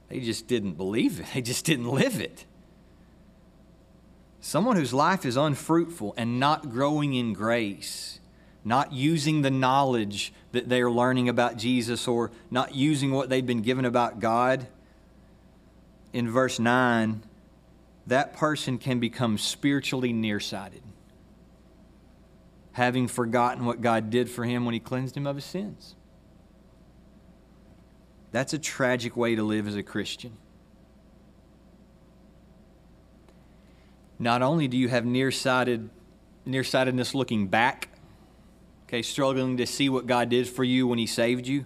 They 0.09 0.21
just 0.21 0.47
didn't 0.47 0.75
believe 0.75 1.21
it, 1.21 1.27
they 1.35 1.43
just 1.43 1.65
didn't 1.65 1.89
live 1.89 2.21
it. 2.21 2.45
Someone 4.41 4.77
whose 4.77 4.93
life 4.93 5.25
is 5.25 5.37
unfruitful 5.37 6.15
and 6.17 6.39
not 6.39 6.71
growing 6.71 7.15
in 7.15 7.33
grace, 7.33 8.21
not 8.63 8.93
using 8.93 9.41
the 9.41 9.51
knowledge 9.51 10.35
that 10.53 10.69
they 10.69 10.83
are 10.83 10.91
learning 10.91 11.29
about 11.29 11.57
Jesus 11.57 12.07
or 12.07 12.31
not 12.51 12.75
using 12.75 13.11
what 13.11 13.31
they've 13.31 13.47
been 13.47 13.63
given 13.63 13.87
about 13.87 14.21
God, 14.21 14.67
in 16.13 16.31
verse 16.31 16.59
9, 16.59 17.23
that 18.07 18.35
person 18.35 18.79
can 18.79 19.01
become 19.01 19.39
spiritually 19.39 20.13
nearsighted 20.13 20.83
having 22.75 23.07
forgotten 23.07 23.65
what 23.65 23.81
God 23.81 24.11
did 24.11 24.29
for 24.29 24.45
him 24.45 24.65
when 24.65 24.75
he 24.75 24.81
cleansed 24.81 25.17
him 25.17 25.27
of 25.27 25.37
his 25.37 25.45
sins. 25.45 25.95
That's 28.35 28.53
a 28.53 28.59
tragic 28.59 29.17
way 29.17 29.37
to 29.37 29.45
live 29.45 29.69
as 29.69 29.77
a 29.77 29.83
Christian. 29.85 30.37
Not 34.19 34.43
only 34.43 34.67
do 34.67 34.77
you 34.77 34.89
have 34.89 35.05
nearsighted, 35.05 35.89
nearsightedness 36.45 37.15
looking 37.15 37.47
back, 37.47 37.91
okay, 38.89 39.03
struggling 39.03 39.57
to 39.59 39.67
see 39.69 39.89
what 39.89 40.09
God 40.09 40.31
did 40.31 40.49
for 40.49 40.65
you 40.65 40.89
when 40.89 40.99
He 40.99 41.07
saved 41.07 41.47
you, 41.47 41.65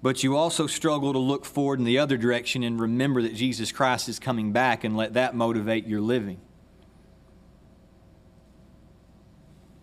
but 0.00 0.22
you 0.22 0.36
also 0.36 0.68
struggle 0.68 1.12
to 1.12 1.18
look 1.18 1.44
forward 1.44 1.80
in 1.80 1.84
the 1.84 1.98
other 1.98 2.16
direction 2.16 2.62
and 2.62 2.80
remember 2.80 3.20
that 3.22 3.34
Jesus 3.34 3.72
Christ 3.72 4.08
is 4.08 4.20
coming 4.20 4.52
back 4.52 4.84
and 4.84 4.96
let 4.96 5.14
that 5.14 5.34
motivate 5.34 5.88
your 5.88 6.00
living. 6.00 6.40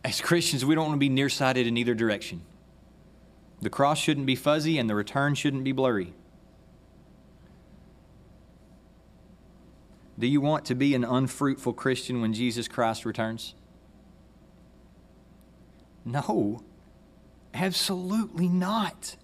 as 0.05 0.21
Christians, 0.21 0.63
we 0.63 0.73
don't 0.73 0.85
want 0.85 0.95
to 0.95 0.99
be 0.99 1.09
nearsighted 1.09 1.67
in 1.67 1.75
either 1.75 1.93
direction. 1.93 2.43
The 3.61 3.69
cross 3.69 3.99
shouldn't 3.99 4.25
be 4.25 4.35
fuzzy 4.35 4.77
and 4.77 4.89
the 4.89 4.95
return 4.95 5.35
shouldn't 5.35 5.63
be 5.63 5.71
blurry. 5.71 6.13
Do 10.17 10.27
you 10.27 10.41
want 10.41 10.65
to 10.65 10.75
be 10.75 10.93
an 10.93 11.03
unfruitful 11.03 11.73
Christian 11.73 12.21
when 12.21 12.33
Jesus 12.33 12.67
Christ 12.67 13.05
returns? 13.05 13.55
No, 16.05 16.63
absolutely 17.53 18.47
not. 18.47 19.15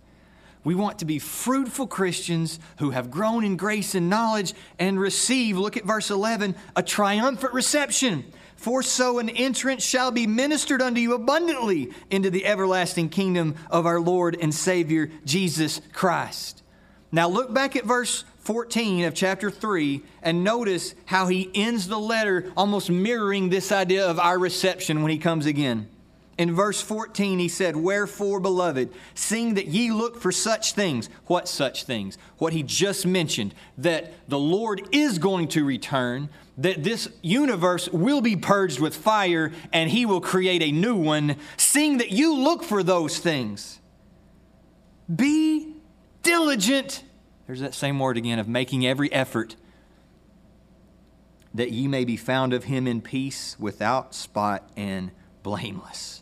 We 0.63 0.75
want 0.75 0.99
to 0.99 1.05
be 1.05 1.19
fruitful 1.19 1.87
Christians 1.87 2.59
who 2.79 2.91
have 2.91 3.09
grown 3.09 3.43
in 3.43 3.57
grace 3.57 3.95
and 3.95 4.09
knowledge 4.09 4.53
and 4.77 4.99
receive, 4.99 5.57
look 5.57 5.77
at 5.77 5.85
verse 5.85 6.09
11, 6.09 6.55
a 6.75 6.83
triumphant 6.83 7.53
reception. 7.53 8.25
For 8.57 8.83
so 8.83 9.19
an 9.19 9.29
entrance 9.29 9.83
shall 9.85 10.11
be 10.11 10.27
ministered 10.27 10.81
unto 10.81 10.99
you 10.99 11.13
abundantly 11.13 11.91
into 12.09 12.29
the 12.29 12.45
everlasting 12.45 13.09
kingdom 13.09 13.55
of 13.69 13.85
our 13.85 13.99
Lord 14.01 14.35
and 14.39 14.53
Savior 14.53 15.09
Jesus 15.23 15.79
Christ. 15.93 16.63
Now 17.11 17.29
look 17.29 17.53
back 17.53 17.75
at 17.75 17.85
verse 17.85 18.25
14 18.39 19.05
of 19.05 19.13
chapter 19.13 19.51
3 19.51 20.01
and 20.23 20.43
notice 20.43 20.95
how 21.05 21.27
he 21.27 21.51
ends 21.53 21.87
the 21.87 21.99
letter 21.99 22.51
almost 22.57 22.89
mirroring 22.89 23.49
this 23.49 23.71
idea 23.71 24.05
of 24.05 24.19
our 24.19 24.39
reception 24.39 25.03
when 25.03 25.11
he 25.11 25.17
comes 25.17 25.45
again. 25.45 25.87
In 26.37 26.53
verse 26.53 26.79
14, 26.81 27.39
he 27.39 27.47
said, 27.47 27.75
Wherefore, 27.75 28.39
beloved, 28.39 28.93
seeing 29.15 29.55
that 29.55 29.67
ye 29.67 29.91
look 29.91 30.21
for 30.21 30.31
such 30.31 30.73
things. 30.73 31.09
What 31.25 31.47
such 31.47 31.83
things? 31.83 32.17
What 32.37 32.53
he 32.53 32.61
just 32.61 33.07
mentioned, 33.07 33.55
that 33.77 34.13
the 34.29 34.37
Lord 34.37 34.87
is 34.91 35.17
going 35.17 35.47
to 35.49 35.65
return, 35.65 36.29
that 36.59 36.83
this 36.83 37.09
universe 37.23 37.89
will 37.89 38.21
be 38.21 38.35
purged 38.35 38.79
with 38.79 38.95
fire, 38.95 39.51
and 39.73 39.89
he 39.89 40.05
will 40.05 40.21
create 40.21 40.61
a 40.61 40.71
new 40.71 40.95
one, 40.95 41.37
seeing 41.57 41.97
that 41.97 42.11
you 42.11 42.35
look 42.35 42.63
for 42.63 42.83
those 42.83 43.17
things. 43.17 43.79
Be 45.13 45.73
diligent. 46.21 47.03
There's 47.47 47.61
that 47.61 47.73
same 47.73 47.97
word 47.97 48.17
again 48.17 48.37
of 48.37 48.47
making 48.47 48.85
every 48.85 49.11
effort 49.11 49.55
that 51.55 51.71
ye 51.71 51.87
may 51.87 52.05
be 52.05 52.17
found 52.17 52.53
of 52.53 52.65
him 52.65 52.85
in 52.85 53.01
peace, 53.01 53.55
without 53.59 54.13
spot, 54.13 54.69
and 54.77 55.09
blameless. 55.41 56.21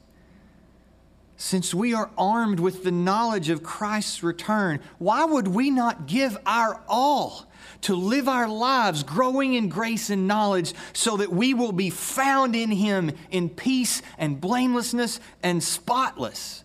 Since 1.45 1.75
we 1.75 1.93
are 1.93 2.09
armed 2.17 2.59
with 2.59 2.83
the 2.83 2.91
knowledge 2.91 3.49
of 3.49 3.61
Christ's 3.61 4.23
return, 4.23 4.79
why 4.97 5.25
would 5.25 5.47
we 5.47 5.69
not 5.69 6.07
give 6.07 6.35
our 6.43 6.81
all 6.87 7.45
to 7.81 7.93
live 7.93 8.27
our 8.27 8.47
lives 8.47 9.03
growing 9.03 9.53
in 9.53 9.69
grace 9.69 10.09
and 10.09 10.27
knowledge 10.27 10.73
so 10.91 11.17
that 11.17 11.31
we 11.31 11.53
will 11.53 11.71
be 11.71 11.91
found 11.91 12.55
in 12.55 12.71
Him 12.71 13.11
in 13.29 13.49
peace 13.49 14.01
and 14.17 14.41
blamelessness 14.41 15.19
and 15.43 15.63
spotless? 15.63 16.63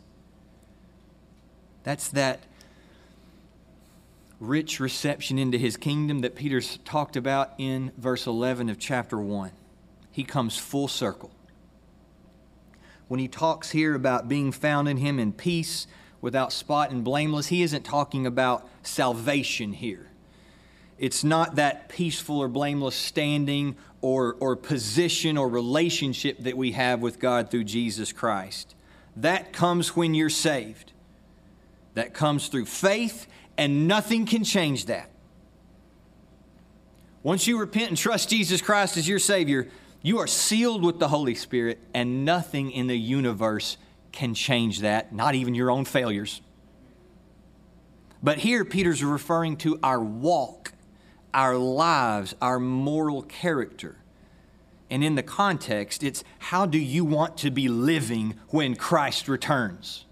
That's 1.83 2.09
that 2.09 2.41
rich 4.39 4.81
reception 4.81 5.39
into 5.39 5.59
His 5.59 5.77
kingdom 5.77 6.21
that 6.21 6.35
Peter's 6.35 6.79
talked 6.87 7.17
about 7.17 7.53
in 7.59 7.93
verse 7.99 8.27
11 8.27 8.71
of 8.71 8.79
chapter 8.79 9.19
1. 9.19 9.51
He 10.11 10.25
comes 10.25 10.57
full 10.57 10.89
circle 10.89 11.31
when 13.11 13.19
he 13.19 13.27
talks 13.27 13.73
here 13.73 13.97
about 13.97 14.29
being 14.29 14.53
found 14.53 14.89
in 14.89 14.97
him 14.99 15.19
in 15.19 15.33
peace, 15.33 15.89
without 16.21 16.53
spot 16.53 16.93
and 16.93 17.03
blameless, 17.03 17.49
he 17.49 17.61
isn't 17.61 17.83
talking 17.83 18.25
about 18.25 18.69
salvation 18.85 19.73
here. 19.73 20.07
It's 20.97 21.25
not 21.25 21.57
that 21.57 21.89
peaceful 21.89 22.39
or 22.39 22.47
blameless 22.47 22.95
standing 22.95 23.75
or, 24.01 24.37
or 24.39 24.55
position 24.55 25.37
or 25.37 25.49
relationship 25.49 26.39
that 26.45 26.57
we 26.57 26.71
have 26.71 27.01
with 27.01 27.19
God 27.19 27.51
through 27.51 27.65
Jesus 27.65 28.13
Christ. 28.13 28.77
That 29.17 29.53
comes 29.53 29.97
when 29.97 30.15
you're 30.15 30.31
saved. 30.31 30.93
That 31.95 32.15
comes 32.15 32.47
through 32.47 32.67
faith, 32.67 33.27
and 33.59 33.89
nothing 33.89 34.25
can 34.25 34.45
change 34.45 34.87
that. 34.87 35.11
Once 37.25 37.49
you 37.49 37.59
repent 37.59 37.89
and 37.89 37.99
trust 37.99 38.31
Jesus 38.31 38.63
Christ 38.63 38.97
as 38.97 39.09
your 39.09 39.19
Savior, 39.19 39.67
you 40.03 40.19
are 40.19 40.27
sealed 40.27 40.83
with 40.83 40.99
the 40.99 41.09
Holy 41.09 41.35
Spirit, 41.35 41.79
and 41.93 42.25
nothing 42.25 42.71
in 42.71 42.87
the 42.87 42.99
universe 42.99 43.77
can 44.13 44.35
change 44.35 44.81
that, 44.81 45.13
not 45.15 45.35
even 45.35 45.55
your 45.55 45.71
own 45.71 45.85
failures. 45.85 46.41
But 48.23 48.39
here, 48.39 48.65
Peter's 48.65 49.03
referring 49.03 49.57
to 49.59 49.79
our 49.83 50.01
walk, 50.01 50.73
our 51.33 51.57
lives, 51.57 52.35
our 52.41 52.59
moral 52.59 53.23
character. 53.23 53.97
And 54.91 55.05
in 55.05 55.15
the 55.15 55.23
context, 55.23 56.03
it's 56.03 56.25
how 56.39 56.67
do 56.67 56.79
you 56.79 57.05
want 57.05 57.37
to 57.39 57.51
be 57.51 57.69
living 57.69 58.35
when 58.49 58.75
Christ 58.75 59.29
returns? 59.29 60.05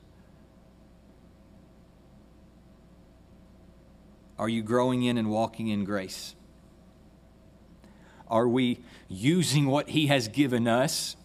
Are 4.38 4.48
you 4.48 4.62
growing 4.62 5.02
in 5.02 5.18
and 5.18 5.30
walking 5.30 5.68
in 5.68 5.84
grace? 5.84 6.36
Are 8.28 8.46
we 8.46 8.78
using 9.08 9.66
what 9.66 9.90
He 9.90 10.06
has 10.08 10.28
given 10.28 10.68
us 10.68 11.16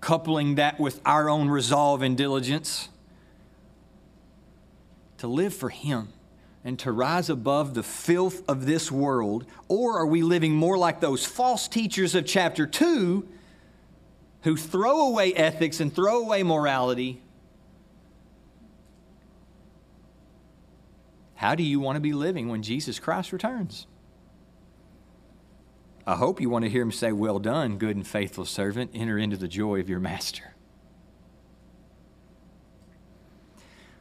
coupling 0.00 0.54
that 0.54 0.80
with 0.80 1.00
our 1.04 1.28
own 1.28 1.48
resolve 1.48 2.02
and 2.02 2.16
diligence 2.16 2.88
to 5.18 5.26
live 5.26 5.54
for 5.54 5.68
Him 5.68 6.08
and 6.64 6.78
to 6.78 6.92
rise 6.92 7.30
above 7.30 7.74
the 7.74 7.82
filth 7.82 8.42
of 8.48 8.66
this 8.66 8.90
world? 8.90 9.46
Or 9.68 9.98
are 9.98 10.06
we 10.06 10.22
living 10.22 10.54
more 10.54 10.76
like 10.76 11.00
those 11.00 11.24
false 11.24 11.68
teachers 11.68 12.14
of 12.14 12.26
chapter 12.26 12.66
2 12.66 13.26
who 14.42 14.56
throw 14.56 15.08
away 15.08 15.34
ethics 15.34 15.80
and 15.80 15.94
throw 15.94 16.22
away 16.22 16.42
morality? 16.42 17.22
How 21.34 21.54
do 21.54 21.62
you 21.62 21.80
want 21.80 21.96
to 21.96 22.00
be 22.00 22.12
living 22.12 22.48
when 22.48 22.62
Jesus 22.62 22.98
Christ 22.98 23.32
returns? 23.32 23.86
I 26.06 26.16
hope 26.16 26.40
you 26.40 26.48
want 26.50 26.64
to 26.64 26.70
hear 26.70 26.82
him 26.82 26.92
say, 26.92 27.12
Well 27.12 27.38
done, 27.38 27.78
good 27.78 27.96
and 27.96 28.06
faithful 28.06 28.44
servant. 28.44 28.90
Enter 28.94 29.18
into 29.18 29.36
the 29.36 29.48
joy 29.48 29.80
of 29.80 29.88
your 29.88 30.00
master. 30.00 30.54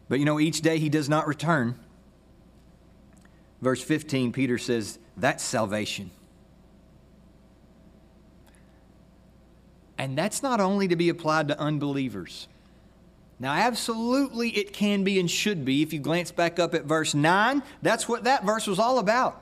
But 0.08 0.20
you 0.20 0.25
know, 0.25 0.39
each 0.39 0.62
day 0.62 0.79
he 0.79 0.89
does 0.89 1.08
not 1.08 1.27
return. 1.27 1.77
Verse 3.62 3.82
15, 3.82 4.32
Peter 4.32 4.58
says, 4.58 4.98
That's 5.18 5.44
salvation. 5.44 6.12
And 9.98 10.18
that's 10.18 10.41
not 10.41 10.62
only 10.62 10.88
to 10.88 10.96
be 10.96 11.10
applied 11.10 11.50
to 11.50 11.60
unbelievers. 11.60 12.48
Now, 13.38 13.53
absolutely, 13.53 14.50
it 14.50 14.74
can 14.74 15.03
be 15.03 15.20
and 15.20 15.29
should 15.29 15.63
be. 15.63 15.82
If 15.82 15.94
you 15.94 16.00
glance 16.00 16.32
back 16.32 16.58
up 16.58 16.74
at 16.74 16.86
verse 16.86 17.13
9, 17.13 17.62
that's 17.82 18.08
what 18.08 18.24
that 18.24 18.46
verse 18.46 18.65
was 18.65 18.79
all 18.79 19.00
about. 19.00 19.41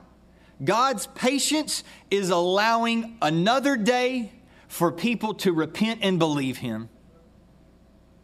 God's 0.62 1.06
patience 1.08 1.84
is 2.10 2.30
allowing 2.30 3.16
another 3.22 3.76
day 3.76 4.32
for 4.66 4.90
people 4.92 5.34
to 5.34 5.52
repent 5.52 6.00
and 6.02 6.18
believe 6.18 6.58
Him 6.58 6.88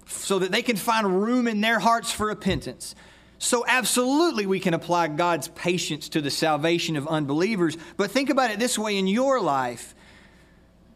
so 0.06 0.38
that 0.38 0.52
they 0.52 0.62
can 0.62 0.76
find 0.76 1.22
room 1.22 1.46
in 1.46 1.60
their 1.60 1.78
hearts 1.78 2.10
for 2.10 2.26
repentance. 2.26 2.94
So, 3.38 3.64
absolutely, 3.66 4.46
we 4.46 4.60
can 4.60 4.74
apply 4.74 5.08
God's 5.08 5.48
patience 5.48 6.08
to 6.10 6.20
the 6.20 6.30
salvation 6.30 6.96
of 6.96 7.06
unbelievers. 7.06 7.76
But 7.96 8.10
think 8.10 8.30
about 8.30 8.50
it 8.50 8.58
this 8.58 8.78
way 8.78 8.96
in 8.96 9.06
your 9.06 9.40
life. 9.40 9.94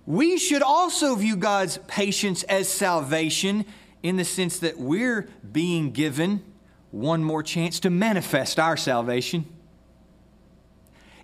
We 0.07 0.39
should 0.39 0.63
also 0.63 1.15
view 1.17 1.37
God's 1.37 1.79
patience 1.87 2.43
as 2.45 2.69
salvation 2.69 3.67
in 4.03 4.17
the 4.17 4.25
sense 4.25 4.61
that 4.61 4.79
we're 4.79 5.29
being 5.53 5.91
given 5.91 6.43
one 6.91 7.23
more 7.23 7.43
chance 7.43 7.81
to 7.81 7.91
manifest 7.91 8.59
our 8.59 8.77
salvation. 8.77 9.45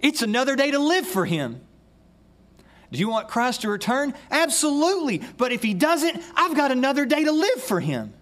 It's 0.05 0.21
another 0.21 0.55
day 0.55 0.71
to 0.71 0.79
live 0.79 1.07
for 1.07 1.25
Him. 1.25 1.63
Do 2.93 2.99
you 2.99 3.09
want 3.09 3.27
Christ 3.27 3.63
to 3.63 3.71
return? 3.71 4.13
Absolutely. 4.31 5.23
But 5.39 5.51
if 5.51 5.63
He 5.63 5.73
doesn't, 5.73 6.23
I've 6.37 6.55
got 6.55 6.71
another 6.71 7.07
day 7.07 7.25
to 7.25 7.33
live 7.33 7.63
for 7.63 7.81
Him. 7.81 8.13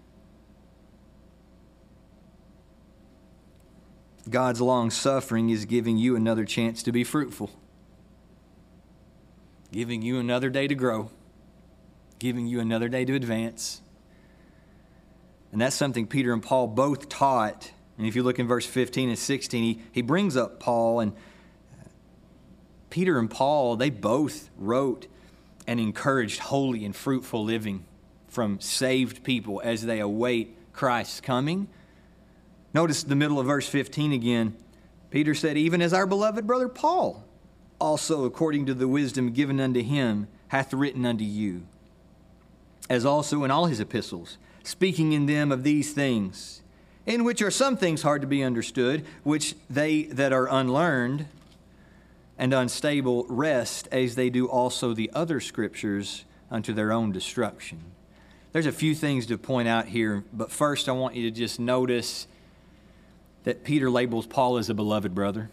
God's 4.29 4.61
long 4.61 4.91
suffering 4.91 5.49
is 5.49 5.65
giving 5.65 5.97
you 5.97 6.15
another 6.15 6.45
chance 6.45 6.83
to 6.83 6.93
be 6.93 7.03
fruitful, 7.03 7.51
giving 9.73 10.01
you 10.01 10.19
another 10.19 10.49
day 10.49 10.69
to 10.69 10.75
grow, 10.75 11.11
giving 12.17 12.47
you 12.47 12.61
another 12.61 12.87
day 12.87 13.03
to 13.03 13.13
advance. 13.13 13.81
And 15.51 15.59
that's 15.59 15.75
something 15.75 16.07
Peter 16.07 16.31
and 16.31 16.41
Paul 16.41 16.67
both 16.67 17.09
taught. 17.09 17.71
And 17.97 18.07
if 18.07 18.15
you 18.15 18.23
look 18.23 18.39
in 18.39 18.47
verse 18.47 18.65
15 18.65 19.09
and 19.09 19.19
16, 19.19 19.63
he, 19.63 19.81
he 19.91 20.01
brings 20.01 20.37
up 20.37 20.61
Paul 20.61 21.01
and 21.01 21.11
Peter 22.93 23.17
and 23.17 23.27
Paul, 23.27 23.75
they 23.75 23.89
both 23.89 24.51
wrote 24.55 25.07
and 25.65 25.79
encouraged 25.79 26.37
holy 26.37 26.85
and 26.85 26.95
fruitful 26.95 27.43
living 27.43 27.85
from 28.27 28.59
saved 28.59 29.23
people 29.23 29.59
as 29.65 29.83
they 29.83 29.99
await 29.99 30.55
Christ's 30.73 31.19
coming. 31.19 31.67
Notice 32.71 33.01
the 33.01 33.15
middle 33.15 33.39
of 33.39 33.47
verse 33.47 33.67
15 33.67 34.13
again. 34.13 34.55
Peter 35.09 35.33
said, 35.33 35.57
Even 35.57 35.81
as 35.81 35.91
our 35.91 36.05
beloved 36.05 36.45
brother 36.45 36.69
Paul, 36.69 37.25
also 37.81 38.25
according 38.25 38.67
to 38.67 38.75
the 38.75 38.87
wisdom 38.87 39.31
given 39.31 39.59
unto 39.59 39.81
him, 39.81 40.27
hath 40.49 40.71
written 40.71 41.03
unto 41.03 41.23
you, 41.23 41.63
as 42.91 43.07
also 43.07 43.43
in 43.43 43.49
all 43.49 43.65
his 43.65 43.79
epistles, 43.79 44.37
speaking 44.63 45.13
in 45.13 45.25
them 45.25 45.51
of 45.51 45.63
these 45.63 45.93
things, 45.93 46.61
in 47.07 47.23
which 47.23 47.41
are 47.41 47.49
some 47.49 47.75
things 47.75 48.03
hard 48.03 48.21
to 48.21 48.27
be 48.27 48.43
understood, 48.43 49.03
which 49.23 49.55
they 49.67 50.03
that 50.03 50.31
are 50.31 50.47
unlearned 50.47 51.25
and 52.37 52.53
unstable 52.53 53.25
wrest 53.29 53.87
as 53.91 54.15
they 54.15 54.29
do 54.29 54.47
also 54.47 54.93
the 54.93 55.11
other 55.13 55.39
scriptures 55.39 56.25
unto 56.49 56.73
their 56.73 56.91
own 56.91 57.11
destruction. 57.11 57.83
There's 58.51 58.65
a 58.65 58.71
few 58.71 58.93
things 58.95 59.25
to 59.27 59.37
point 59.37 59.67
out 59.67 59.87
here, 59.87 60.23
but 60.31 60.51
first 60.51 60.87
I 60.87 60.91
want 60.91 61.15
you 61.15 61.29
to 61.29 61.35
just 61.35 61.59
notice 61.59 62.27
that 63.43 63.63
Peter 63.63 63.89
labels 63.89 64.27
Paul 64.27 64.57
as 64.57 64.69
a 64.69 64.73
beloved 64.73 65.13
brother. 65.13 65.49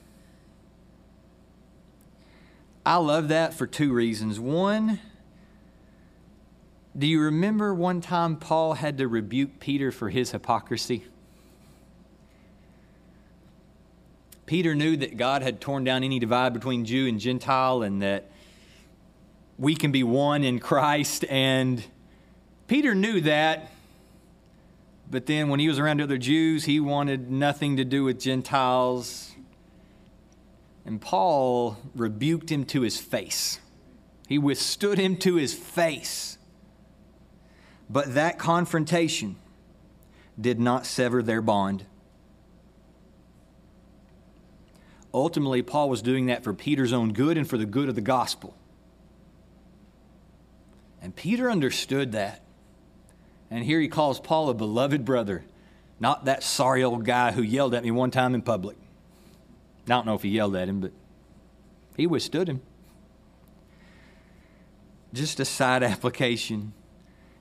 I 2.85 2.97
love 2.97 3.29
that 3.29 3.55
for 3.55 3.67
two 3.67 3.93
reasons. 3.93 4.41
One, 4.41 5.01
do 6.97 7.07
you 7.07 7.21
remember 7.21 7.75
one 7.75 8.01
time 8.01 8.37
Paul 8.37 8.75
had 8.75 8.99
to 8.99 9.09
rebuke 9.09 9.61
Peter 9.61 9.93
for 9.93 10.11
his 10.11 10.33
hypocrisy? 10.33 11.05
Peter 14.51 14.75
knew 14.75 14.97
that 14.97 15.17
God 15.17 15.43
had 15.43 15.61
torn 15.61 15.85
down 15.85 16.03
any 16.03 16.19
divide 16.19 16.53
between 16.53 16.85
Jew 16.85 17.07
and 17.07 17.21
Gentile 17.21 17.85
and 17.85 18.03
that 18.03 18.33
we 19.57 19.77
can 19.77 19.93
be 19.93 20.03
one 20.03 20.43
in 20.43 20.59
Christ. 20.59 21.25
And 21.31 21.85
Peter 22.67 22.93
knew 22.93 23.21
that. 23.21 23.71
But 25.09 25.27
then 25.27 25.51
when 25.51 25.61
he 25.61 25.69
was 25.69 25.79
around 25.79 26.01
other 26.01 26.19
Jews, 26.19 26.65
he 26.65 26.81
wanted 26.81 27.31
nothing 27.31 27.77
to 27.77 27.85
do 27.85 28.03
with 28.03 28.19
Gentiles. 28.19 29.31
And 30.85 31.01
Paul 31.01 31.77
rebuked 31.95 32.51
him 32.51 32.65
to 32.65 32.81
his 32.81 32.99
face. 32.99 33.61
He 34.27 34.37
withstood 34.37 34.99
him 34.99 35.17
to 35.19 35.37
his 35.37 35.55
face. 35.55 36.39
But 37.89 38.15
that 38.15 38.41
confrontation 38.41 39.37
did 40.41 40.59
not 40.59 40.87
sever 40.87 41.23
their 41.23 41.41
bond. 41.41 41.85
Ultimately, 45.13 45.63
Paul 45.63 45.89
was 45.89 46.03
doing 46.03 46.27
that 46.27 46.45
for 46.45 46.55
Peter's 46.55 46.93
own 46.93 47.13
good 47.13 47.37
and 47.37 47.49
for 47.49 47.59
the 47.59 47.67
good 47.67 47.89
of 47.89 47.95
the 47.95 48.01
gospel. 48.01 48.57
And 51.03 51.17
Peter 51.17 51.51
understood 51.51 52.13
that. 52.13 52.43
And 53.51 53.65
here 53.65 53.81
he 53.81 53.89
calls 53.89 54.21
Paul 54.21 54.49
a 54.49 54.55
beloved 54.55 55.05
brother, 55.05 55.45
not 55.99 56.27
that 56.27 56.43
sorry 56.43 56.85
old 56.85 57.05
guy 57.05 57.33
who 57.33 57.43
yelled 57.43 57.75
at 57.75 57.83
me 57.83 57.91
one 57.91 58.11
time 58.11 58.35
in 58.35 58.43
public. 58.43 58.77
I 59.87 59.89
don't 59.89 60.07
know 60.07 60.15
if 60.15 60.23
he 60.23 60.29
yelled 60.29 60.55
at 60.55 60.69
him, 60.69 60.81
but 60.81 60.93
he 61.97 62.07
withstood 62.07 62.49
him. 62.49 62.63
Just 65.13 65.41
a 65.41 65.45
side 65.45 65.83
application. 65.83 66.73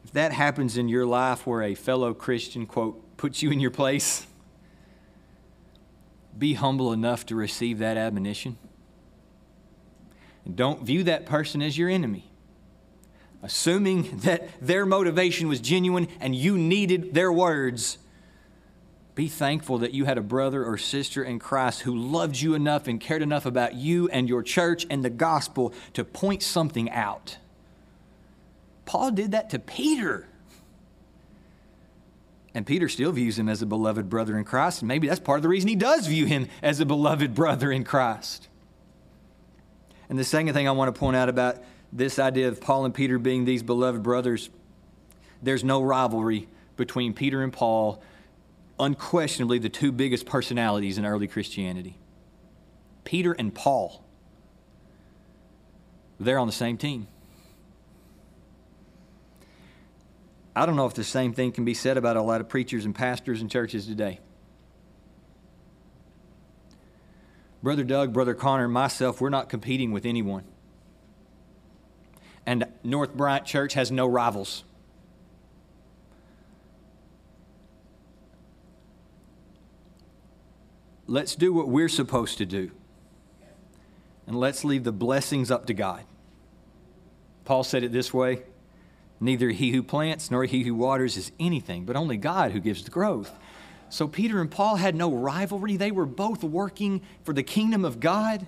If 0.04 0.14
that 0.14 0.32
happens 0.32 0.78
in 0.78 0.90
your 0.90 1.06
life 1.06 1.46
where 1.46 1.62
a 1.62 1.76
fellow 1.76 2.16
Christian, 2.16 2.66
quote, 2.66 3.18
puts 3.18 3.44
you 3.44 3.52
in 3.52 3.60
your 3.60 3.70
place, 3.70 4.26
be 6.40 6.54
humble 6.54 6.94
enough 6.94 7.26
to 7.28 7.36
receive 7.36 7.80
that 7.80 7.98
admonition. 7.98 8.58
And 10.46 10.56
don't 10.56 10.84
view 10.84 11.04
that 11.04 11.26
person 11.26 11.62
as 11.62 11.78
your 11.78 11.90
enemy. 11.90 12.32
Assuming 13.44 14.18
that 14.20 14.50
their 14.62 14.86
motivation 14.86 15.48
was 15.48 15.60
genuine 15.60 16.08
and 16.20 16.34
you 16.34 16.58
needed 16.58 17.14
their 17.14 17.32
words, 17.32 17.98
be 19.16 19.28
thankful 19.28 19.80
that 19.80 19.94
you 19.94 20.06
had 20.06 20.18
a 20.18 20.22
brother 20.22 20.64
or 20.64 20.78
sister 20.78 21.24
in 21.24 21.40
Christ 21.40 21.82
who 21.82 21.94
loved 21.94 22.40
you 22.40 22.54
enough 22.54 22.88
and 22.88 23.02
cared 23.02 23.22
enough 23.22 23.46
about 23.46 23.76
you 23.76 24.08
and 24.08 24.30
your 24.30 24.42
church 24.42 24.88
and 24.90 25.04
the 25.04 25.10
gospel 25.10 25.74
to 25.94 26.06
point 26.06 26.42
something 26.42 26.90
out. 26.90 27.38
Paul 28.86 29.12
did 29.12 29.32
that 29.32 29.50
to 29.50 29.60
Peter. 29.60 30.26
And 32.54 32.66
Peter 32.66 32.90
still 32.90 33.12
views 33.12 33.38
him 33.38 33.48
as 33.48 33.62
a 33.62 33.66
beloved 33.66 34.10
brother 34.10 34.38
in 34.38 34.44
Christ. 34.44 34.82
And 34.82 34.88
maybe 34.88 35.08
that's 35.08 35.20
part 35.20 35.38
of 35.38 35.44
the 35.44 35.50
reason 35.50 35.68
he 35.68 35.76
does 35.76 36.08
view 36.08 36.26
him 36.26 36.48
as 36.64 36.80
a 36.80 36.86
beloved 36.86 37.36
brother 37.36 37.72
in 37.72 37.84
Christ. 37.84 38.48
And 40.10 40.18
the 40.18 40.24
second 40.24 40.54
thing 40.54 40.68
I 40.68 40.72
want 40.72 40.94
to 40.94 41.00
point 41.00 41.16
out 41.16 41.30
about 41.30 41.58
this 41.94 42.18
idea 42.18 42.48
of 42.48 42.60
Paul 42.60 42.86
and 42.86 42.94
Peter 42.94 43.20
being 43.20 43.46
these 43.46 43.62
beloved 43.62 44.02
brothers, 44.02 44.50
there's 45.42 45.64
no 45.64 45.82
rivalry 45.82 46.48
between 46.76 47.14
Peter 47.14 47.44
and 47.44 47.54
Paul, 47.54 48.02
unquestionably 48.80 49.60
the 49.60 49.70
two 49.70 49.92
biggest 49.92 50.26
personalities 50.26 50.98
in 50.98 51.06
early 51.06 51.28
Christianity. 51.28 51.98
Peter 53.04 53.34
and 53.34 53.54
Paul, 53.54 54.04
they're 56.20 56.40
on 56.40 56.48
the 56.48 56.54
same 56.54 56.78
team. 56.78 57.08
I 60.60 60.66
don't 60.66 60.76
know 60.76 60.88
if 60.88 60.94
the 60.94 61.06
same 61.06 61.32
thing 61.32 61.54
can 61.54 61.64
be 61.64 61.74
said 61.74 61.96
about 61.96 62.18
a 62.18 62.22
lot 62.22 62.42
of 62.42 62.50
preachers 62.50 62.84
and 62.84 62.94
pastors 62.94 63.40
and 63.40 63.50
churches 63.50 63.88
today. 63.88 64.20
Brother 67.64 67.86
Doug, 67.86 68.12
Brother 68.12 68.34
Connor, 68.34 68.66
and 68.66 68.74
myself, 68.74 69.22
we're 69.22 69.30
not 69.30 69.48
competing 69.48 69.94
with 69.94 70.06
anyone. 70.06 70.44
And 72.46 72.66
North 72.84 73.14
Bryant 73.14 73.46
Church 73.46 73.74
has 73.76 73.90
no 73.90 74.06
rivals. 74.06 74.66
Let's 81.08 81.36
do 81.36 81.54
what 81.54 81.70
we're 81.70 81.88
supposed 81.88 82.38
to 82.40 82.46
do. 82.46 82.72
And 84.28 84.38
let's 84.38 84.66
leave 84.66 84.84
the 84.84 84.92
blessings 84.92 85.52
up 85.52 85.68
to 85.68 85.74
God. 85.74 86.04
Paul 87.46 87.64
said 87.64 87.86
it 87.86 87.94
this 87.94 88.14
way 88.14 88.44
Neither 89.20 89.50
he 89.50 89.72
who 89.72 89.84
plants 89.84 90.32
nor 90.32 90.46
he 90.46 90.64
who 90.64 90.74
waters 90.74 91.18
is 91.18 91.32
anything, 91.40 91.86
but 91.86 91.96
only 91.96 92.18
God 92.18 92.52
who 92.52 92.60
gives 92.60 92.84
the 92.84 92.92
growth. 92.92 93.32
So 93.90 94.08
Peter 94.08 94.40
and 94.40 94.50
Paul 94.50 94.78
had 94.78 94.96
no 94.96 95.12
rivalry. 95.12 95.76
They 95.76 95.92
were 95.92 96.06
both 96.06 96.44
working 96.44 97.02
for 97.24 97.34
the 97.34 97.44
kingdom 97.44 97.84
of 97.84 98.00
God. 98.00 98.46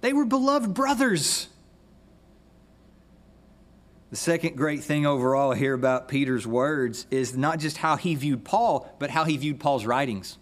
They 0.00 0.12
were 0.12 0.24
beloved 0.24 0.72
brothers. 0.72 1.48
The 4.10 4.16
second 4.16 4.56
great 4.56 4.82
thing 4.82 5.04
overall 5.04 5.52
here 5.52 5.74
about 5.74 6.08
Peter's 6.08 6.46
words 6.46 7.06
is 7.10 7.36
not 7.36 7.58
just 7.58 7.76
how 7.76 7.96
he 7.96 8.14
viewed 8.14 8.44
Paul, 8.44 8.90
but 8.98 9.10
how 9.10 9.24
he 9.24 9.36
viewed 9.36 9.60
Paul's 9.60 9.84
writings. 9.84 10.38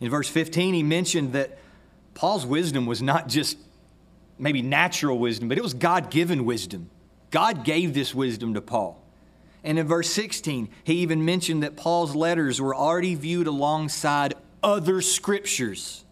In 0.00 0.08
verse 0.08 0.28
15, 0.28 0.72
he 0.72 0.82
mentioned 0.82 1.34
that 1.34 1.58
Paul's 2.14 2.46
wisdom 2.46 2.86
was 2.86 3.02
not 3.02 3.28
just 3.28 3.58
maybe 4.38 4.62
natural 4.62 5.18
wisdom, 5.18 5.48
but 5.48 5.58
it 5.58 5.62
was 5.62 5.74
God 5.74 6.10
given 6.10 6.44
wisdom. 6.44 6.88
God 7.32 7.64
gave 7.64 7.94
this 7.94 8.14
wisdom 8.14 8.54
to 8.54 8.60
Paul. 8.60 9.02
And 9.64 9.78
in 9.78 9.88
verse 9.88 10.10
16, 10.10 10.68
he 10.84 10.94
even 10.94 11.24
mentioned 11.24 11.62
that 11.64 11.76
Paul's 11.76 12.14
letters 12.14 12.60
were 12.60 12.74
already 12.74 13.14
viewed 13.14 13.46
alongside 13.46 14.34
other 14.62 15.00
scriptures. 15.00 16.04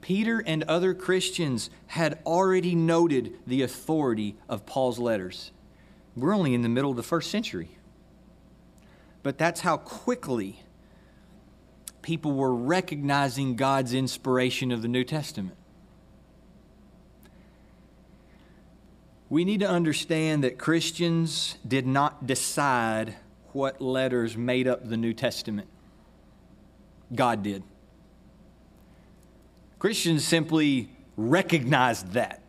Peter 0.00 0.42
and 0.46 0.62
other 0.64 0.94
Christians 0.94 1.70
had 1.88 2.18
already 2.26 2.74
noted 2.74 3.38
the 3.46 3.62
authority 3.62 4.36
of 4.48 4.66
Paul's 4.66 4.98
letters. 4.98 5.50
We're 6.14 6.34
only 6.34 6.54
in 6.54 6.62
the 6.62 6.68
middle 6.68 6.90
of 6.90 6.96
the 6.96 7.02
first 7.02 7.30
century. 7.30 7.76
But 9.22 9.38
that's 9.38 9.60
how 9.60 9.76
quickly 9.76 10.62
people 12.02 12.32
were 12.32 12.54
recognizing 12.54 13.56
God's 13.56 13.92
inspiration 13.92 14.70
of 14.70 14.82
the 14.82 14.88
New 14.88 15.04
Testament. 15.04 15.56
We 19.28 19.44
need 19.44 19.60
to 19.60 19.68
understand 19.68 20.44
that 20.44 20.58
Christians 20.58 21.58
did 21.66 21.86
not 21.86 22.26
decide 22.26 23.16
what 23.52 23.80
letters 23.80 24.36
made 24.36 24.68
up 24.68 24.88
the 24.88 24.96
New 24.96 25.12
Testament. 25.12 25.68
God 27.14 27.42
did. 27.42 27.62
Christians 29.78 30.24
simply 30.24 30.90
recognized 31.16 32.12
that, 32.12 32.42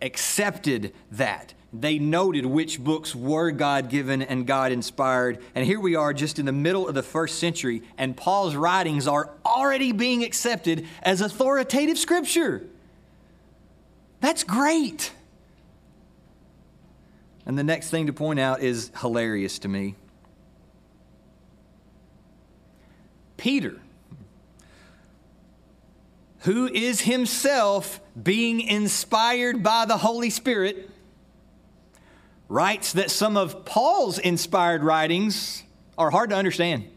accepted 0.00 0.92
that. 1.12 1.54
They 1.72 1.98
noted 1.98 2.44
which 2.44 2.78
books 2.78 3.14
were 3.14 3.50
God 3.50 3.88
given 3.88 4.20
and 4.20 4.46
God 4.46 4.72
inspired. 4.72 5.38
And 5.54 5.64
here 5.64 5.80
we 5.80 5.94
are 5.94 6.12
just 6.12 6.38
in 6.38 6.44
the 6.44 6.52
middle 6.52 6.86
of 6.86 6.94
the 6.94 7.02
first 7.02 7.38
century, 7.38 7.82
and 7.96 8.14
Paul's 8.14 8.54
writings 8.54 9.08
are 9.08 9.30
already 9.46 9.92
being 9.92 10.22
accepted 10.22 10.86
as 11.02 11.22
authoritative 11.22 11.96
scripture. 11.96 12.66
That's 14.20 14.44
great. 14.44 15.12
And 17.44 17.58
the 17.58 17.64
next 17.64 17.90
thing 17.90 18.06
to 18.06 18.12
point 18.12 18.38
out 18.38 18.60
is 18.60 18.90
hilarious 19.00 19.58
to 19.60 19.68
me. 19.68 19.96
Peter, 23.36 23.80
who 26.40 26.68
is 26.68 27.00
himself 27.00 28.00
being 28.20 28.60
inspired 28.60 29.62
by 29.62 29.84
the 29.84 29.96
Holy 29.96 30.30
Spirit, 30.30 30.88
writes 32.48 32.92
that 32.92 33.10
some 33.10 33.36
of 33.36 33.64
Paul's 33.64 34.18
inspired 34.18 34.84
writings 34.84 35.64
are 35.98 36.10
hard 36.10 36.30
to 36.30 36.36
understand. 36.36 36.88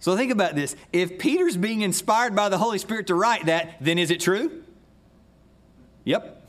So 0.00 0.16
think 0.16 0.32
about 0.32 0.56
this. 0.56 0.74
If 0.92 1.18
Peter's 1.18 1.56
being 1.56 1.82
inspired 1.82 2.34
by 2.34 2.48
the 2.48 2.58
Holy 2.58 2.78
Spirit 2.78 3.06
to 3.06 3.14
write 3.14 3.46
that, 3.46 3.76
then 3.80 3.98
is 3.98 4.10
it 4.10 4.18
true? 4.18 4.64
Yep. 6.02 6.41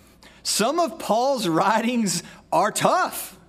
Some 0.43 0.79
of 0.79 0.99
Paul's 0.99 1.47
writings 1.47 2.21
are 2.51 2.71
tough. 2.71 3.39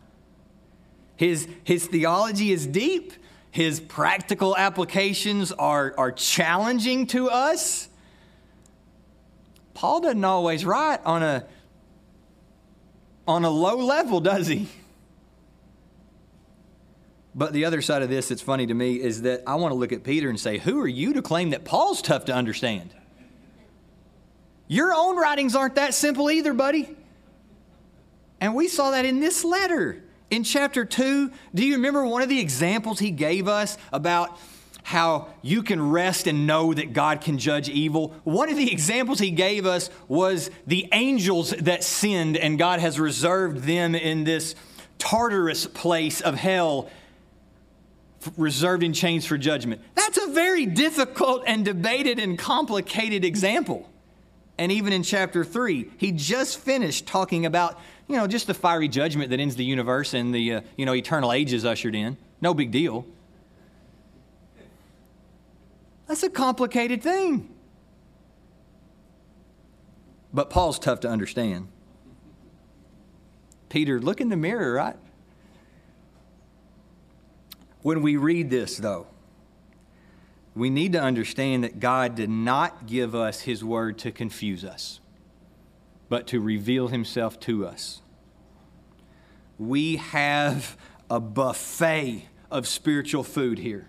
His, 1.16 1.48
his 1.64 1.86
theology 1.86 2.52
is 2.52 2.66
deep, 2.66 3.12
his 3.50 3.80
practical 3.80 4.56
applications 4.56 5.52
are, 5.52 5.94
are 5.98 6.10
challenging 6.10 7.06
to 7.08 7.30
us. 7.30 7.88
Paul 9.74 10.00
doesn't 10.00 10.24
always 10.24 10.64
write 10.64 11.00
on 11.04 11.22
a, 11.22 11.44
on 13.26 13.44
a 13.44 13.50
low 13.50 13.76
level, 13.76 14.20
does 14.20 14.46
he? 14.46 14.68
But 17.34 17.52
the 17.52 17.64
other 17.64 17.82
side 17.82 18.02
of 18.02 18.08
this 18.08 18.28
that's 18.28 18.42
funny 18.42 18.66
to 18.66 18.74
me 18.74 19.00
is 19.00 19.22
that 19.22 19.42
I 19.46 19.56
want 19.56 19.72
to 19.72 19.76
look 19.76 19.92
at 19.92 20.04
Peter 20.04 20.28
and 20.28 20.38
say, 20.38 20.58
Who 20.58 20.80
are 20.80 20.88
you 20.88 21.12
to 21.14 21.22
claim 21.22 21.50
that 21.50 21.64
Paul's 21.64 22.00
tough 22.00 22.26
to 22.26 22.34
understand? 22.34 22.94
Your 24.66 24.94
own 24.94 25.16
writings 25.16 25.54
aren't 25.54 25.74
that 25.74 25.94
simple 25.94 26.30
either, 26.30 26.52
buddy. 26.52 26.96
And 28.40 28.54
we 28.54 28.68
saw 28.68 28.90
that 28.90 29.04
in 29.04 29.20
this 29.20 29.44
letter. 29.44 30.02
In 30.30 30.42
chapter 30.42 30.84
2, 30.84 31.30
do 31.54 31.64
you 31.64 31.74
remember 31.74 32.04
one 32.06 32.22
of 32.22 32.28
the 32.28 32.40
examples 32.40 32.98
he 32.98 33.10
gave 33.10 33.46
us 33.46 33.78
about 33.92 34.38
how 34.82 35.28
you 35.42 35.62
can 35.62 35.90
rest 35.90 36.26
and 36.26 36.46
know 36.46 36.74
that 36.74 36.92
God 36.92 37.20
can 37.20 37.38
judge 37.38 37.68
evil? 37.68 38.14
One 38.24 38.50
of 38.50 38.56
the 38.56 38.72
examples 38.72 39.18
he 39.18 39.30
gave 39.30 39.64
us 39.64 39.90
was 40.08 40.50
the 40.66 40.88
angels 40.92 41.50
that 41.50 41.84
sinned, 41.84 42.36
and 42.36 42.58
God 42.58 42.80
has 42.80 42.98
reserved 42.98 43.64
them 43.64 43.94
in 43.94 44.24
this 44.24 44.54
Tartarus 44.98 45.66
place 45.66 46.20
of 46.20 46.34
hell, 46.34 46.90
reserved 48.36 48.82
in 48.82 48.92
chains 48.92 49.26
for 49.26 49.36
judgment. 49.36 49.82
That's 49.94 50.18
a 50.18 50.28
very 50.28 50.66
difficult 50.66 51.44
and 51.46 51.64
debated 51.64 52.18
and 52.18 52.38
complicated 52.38 53.24
example. 53.24 53.90
And 54.56 54.70
even 54.70 54.92
in 54.92 55.02
chapter 55.02 55.44
3, 55.44 55.90
he 55.98 56.12
just 56.12 56.58
finished 56.58 57.06
talking 57.06 57.44
about, 57.46 57.80
you 58.06 58.16
know, 58.16 58.26
just 58.26 58.46
the 58.46 58.54
fiery 58.54 58.88
judgment 58.88 59.30
that 59.30 59.40
ends 59.40 59.56
the 59.56 59.64
universe 59.64 60.14
and 60.14 60.34
the, 60.34 60.54
uh, 60.54 60.60
you 60.76 60.86
know, 60.86 60.94
eternal 60.94 61.32
ages 61.32 61.64
ushered 61.64 61.94
in. 61.94 62.16
No 62.40 62.54
big 62.54 62.70
deal. 62.70 63.04
That's 66.06 66.22
a 66.22 66.30
complicated 66.30 67.02
thing. 67.02 67.48
But 70.32 70.50
Paul's 70.50 70.78
tough 70.78 71.00
to 71.00 71.08
understand. 71.08 71.68
Peter, 73.68 74.00
look 74.00 74.20
in 74.20 74.28
the 74.28 74.36
mirror, 74.36 74.72
right? 74.72 74.96
When 77.82 78.02
we 78.02 78.16
read 78.16 78.50
this, 78.50 78.76
though, 78.76 79.06
we 80.54 80.70
need 80.70 80.92
to 80.92 81.00
understand 81.00 81.64
that 81.64 81.80
God 81.80 82.14
did 82.14 82.30
not 82.30 82.86
give 82.86 83.14
us 83.14 83.42
His 83.42 83.64
word 83.64 83.98
to 83.98 84.12
confuse 84.12 84.64
us, 84.64 85.00
but 86.08 86.26
to 86.28 86.40
reveal 86.40 86.88
Himself 86.88 87.40
to 87.40 87.66
us. 87.66 88.02
We 89.58 89.96
have 89.96 90.76
a 91.10 91.20
buffet 91.20 92.28
of 92.50 92.68
spiritual 92.68 93.24
food 93.24 93.58
here. 93.58 93.88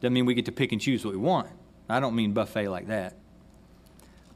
Doesn't 0.00 0.14
mean 0.14 0.24
we 0.24 0.34
get 0.34 0.46
to 0.46 0.52
pick 0.52 0.72
and 0.72 0.80
choose 0.80 1.04
what 1.04 1.12
we 1.12 1.20
want. 1.20 1.48
I 1.88 2.00
don't 2.00 2.14
mean 2.14 2.32
buffet 2.32 2.68
like 2.68 2.86
that. 2.88 3.16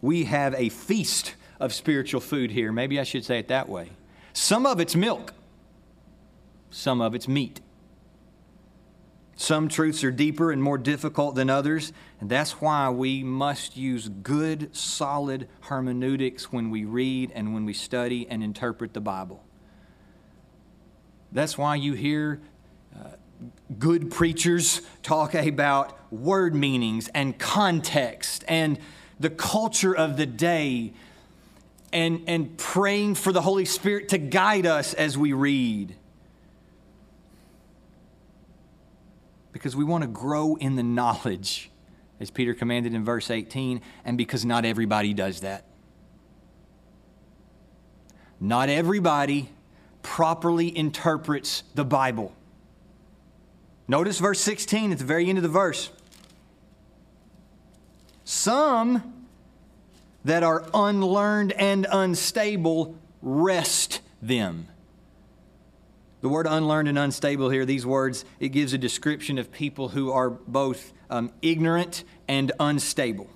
We 0.03 0.25
have 0.25 0.55
a 0.55 0.69
feast 0.69 1.35
of 1.59 1.73
spiritual 1.73 2.21
food 2.21 2.51
here. 2.51 2.73
Maybe 2.73 3.01
I 3.01 3.05
should 3.05 3.25
say 3.25 3.39
it 3.39 3.49
that 3.49 3.69
way. 3.69 3.91
Some 4.35 4.67
of 4.67 4.81
it's 4.81 4.95
milk, 4.95 5.33
some 6.71 7.01
of 7.01 7.15
it's 7.15 7.29
meat. 7.29 7.61
Some 9.45 9.69
truths 9.69 10.03
are 10.05 10.11
deeper 10.11 10.51
and 10.51 10.63
more 10.63 10.79
difficult 10.79 11.35
than 11.35 11.51
others, 11.51 11.93
and 12.19 12.31
that's 12.31 12.63
why 12.63 12.89
we 12.89 13.23
must 13.23 13.77
use 13.77 14.09
good, 14.09 14.75
solid 14.75 15.49
hermeneutics 15.61 16.51
when 16.51 16.71
we 16.71 16.87
read 16.87 17.31
and 17.35 17.53
when 17.53 17.67
we 17.67 17.75
study 17.75 18.27
and 18.31 18.43
interpret 18.43 18.95
the 18.95 19.03
Bible. 19.03 19.45
That's 21.31 21.59
why 21.59 21.77
you 21.77 21.93
hear 21.93 22.41
uh, 22.99 23.11
good 23.79 24.11
preachers 24.11 24.81
talk 25.03 25.35
about 25.35 26.11
word 26.11 26.55
meanings 26.55 27.09
and 27.09 27.39
context 27.39 28.47
and 28.49 28.79
the 29.21 29.29
culture 29.29 29.95
of 29.95 30.17
the 30.17 30.25
day 30.25 30.95
and, 31.93 32.23
and 32.27 32.57
praying 32.57 33.17
for 33.17 33.31
the 33.31 33.43
Holy 33.43 33.67
Spirit 33.67 34.09
to 34.09 34.17
guide 34.17 34.65
us 34.65 34.95
as 34.95 35.19
we 35.19 35.35
read. 35.35 35.97
Because 39.55 39.77
we 39.77 39.85
want 39.85 40.03
to 40.03 40.09
grow 40.09 40.57
in 40.57 40.75
the 40.75 40.83
knowledge, 40.83 41.71
as 42.19 42.29
Peter 42.29 42.55
commanded 42.55 42.93
in 42.93 43.05
verse 43.05 43.31
18, 43.31 43.81
and 44.05 44.19
because 44.19 44.45
not 44.45 44.65
everybody 44.65 45.15
does 45.15 45.41
that. 45.41 45.65
Not 48.41 48.69
everybody 48.69 49.49
properly 50.03 50.77
interprets 50.77 51.63
the 51.77 51.85
Bible. 51.85 52.35
Notice 53.87 54.19
verse 54.19 54.41
16 54.41 54.91
at 54.91 54.99
the 54.99 55.05
very 55.05 55.29
end 55.29 55.39
of 55.39 55.43
the 55.43 55.49
verse. 55.49 55.91
Some 58.25 59.25
that 60.25 60.43
are 60.43 60.69
unlearned 60.75 61.53
and 61.53 61.87
unstable, 61.89 62.97
wrest 63.23 64.01
them 64.21 64.67
The 66.25 66.31
word 66.31 66.47
unlearned 66.49 66.89
and 66.89 66.99
unstable 66.99 67.51
here, 67.51 67.67
these 67.67 67.85
words, 67.85 68.25
it 68.41 68.49
gives 68.49 68.73
a 68.73 68.79
description 68.79 69.37
of 69.37 69.53
people 69.53 69.91
who 69.91 70.11
are 70.11 70.31
both 70.31 70.95
um, 71.11 71.31
ignorant 71.43 72.03
and 72.27 72.51
unstable. 72.59 73.29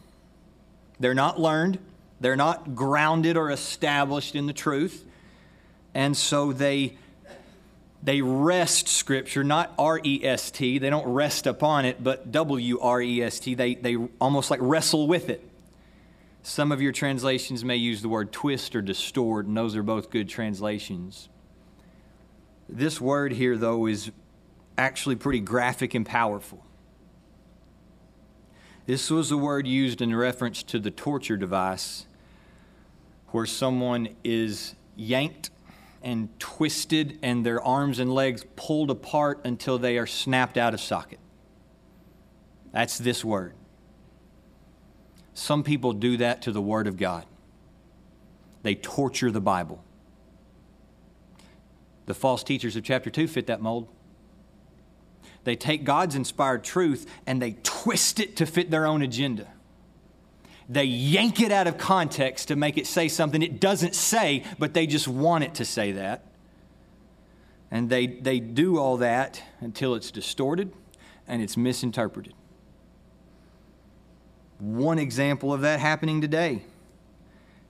They're 0.99 1.13
not 1.13 1.39
learned, 1.39 1.81
they're 2.19 2.35
not 2.35 2.75
grounded 2.75 3.37
or 3.37 3.51
established 3.51 4.35
in 4.35 4.47
the 4.47 4.55
truth, 4.55 5.05
and 5.93 6.17
so 6.17 6.55
they 6.55 6.97
they 8.03 8.23
wrest 8.23 8.89
scripture 8.89 9.45
not 9.45 9.75
r-e-s-t 9.79 10.79
they 10.79 10.89
don't 10.89 11.09
rest 11.09 11.49
upon 11.49 11.85
it 11.85 12.03
but 12.03 12.31
w-r-e-s-t 12.31 13.55
they, 13.55 13.75
they 13.75 13.97
almost 14.21 14.53
like 14.53 14.61
wrestle 14.63 15.09
with 15.09 15.29
it 15.29 15.47
some 16.45 16.71
of 16.71 16.81
your 16.81 16.93
translations 16.93 17.65
may 17.65 17.75
use 17.75 18.01
the 18.01 18.09
word 18.09 18.31
twist 18.31 18.77
or 18.77 18.81
distort 18.81 19.47
and 19.47 19.57
those 19.57 19.75
are 19.75 19.83
both 19.83 20.11
good 20.11 20.29
translations 20.29 21.29
this 22.69 23.01
word 23.01 23.33
here 23.33 23.57
though 23.57 23.87
is 23.87 24.11
actually 24.77 25.17
pretty 25.17 25.41
graphic 25.41 25.95
and 25.95 26.07
powerful 26.07 26.65
this 28.87 29.11
was 29.11 29.31
a 29.31 29.37
word 29.37 29.67
used 29.67 30.01
in 30.01 30.15
reference 30.17 30.63
to 30.63 30.79
the 30.79 30.91
torture 30.91 31.37
device 31.37 32.07
where 33.33 33.45
someone 33.47 34.09
is 34.25 34.75
yanked 34.97 35.51
and 36.03 36.29
twisted 36.39 37.19
and 37.23 37.45
their 37.45 37.63
arms 37.63 37.99
and 37.99 38.13
legs 38.13 38.47
pulled 38.57 38.91
apart 38.91 39.41
until 39.45 39.79
they 39.79 39.99
are 39.99 40.07
snapped 40.07 40.57
out 40.57 40.75
of 40.75 40.81
socket. 40.81 41.19
That's 42.73 42.99
this 42.99 43.25
word. 43.25 43.55
Some 45.35 45.63
people 45.63 45.93
do 45.93 46.17
that 46.17 46.43
to 46.43 46.53
the 46.53 46.61
Word 46.61 46.87
of 46.87 46.97
God, 46.97 47.27
they 48.63 48.75
torture 48.75 49.31
the 49.31 49.41
Bible. 49.41 49.85
The 52.09 52.15
false 52.15 52.43
teachers 52.43 52.75
of 52.75 52.85
chapter 52.85 53.11
2 53.11 53.29
fit 53.29 53.49
that 53.49 53.61
mold. 53.61 53.87
They 55.45 55.57
take 55.57 55.85
God's 55.85 56.15
inspired 56.15 56.65
truth 56.65 57.07
and 57.27 57.41
they 57.41 57.59
twist 57.63 58.19
it 58.19 58.35
to 58.39 58.47
fit 58.47 58.71
their 58.71 58.87
own 58.87 59.03
agenda. 59.03 59.47
They 60.71 60.85
yank 60.85 61.39
it 61.39 61.53
out 61.53 61.67
of 61.67 61.77
context 61.77 62.49
to 62.49 62.57
make 62.57 62.79
it 62.79 62.87
say 62.87 63.09
something 63.09 63.43
it 63.43 63.61
doesn't 63.61 63.95
say, 63.95 64.43
but 64.59 64.73
they 64.73 64.87
just 64.87 65.07
want 65.07 65.45
it 65.45 65.55
to 65.57 65.67
say 65.67 65.93
that. 65.93 66.25
And 67.71 67.91
they, 67.91 68.07
they 68.07 68.41
do 68.41 68.79
all 68.79 68.97
that 68.97 69.43
until 69.61 69.95
it's 69.95 70.11
distorted 70.11 70.73
and 71.27 71.43
it's 71.43 71.59
misinterpreted. 71.59 72.33
One 74.59 74.99
example 74.99 75.53
of 75.53 75.61
that 75.61 75.79
happening 75.79 76.23
today 76.23 76.63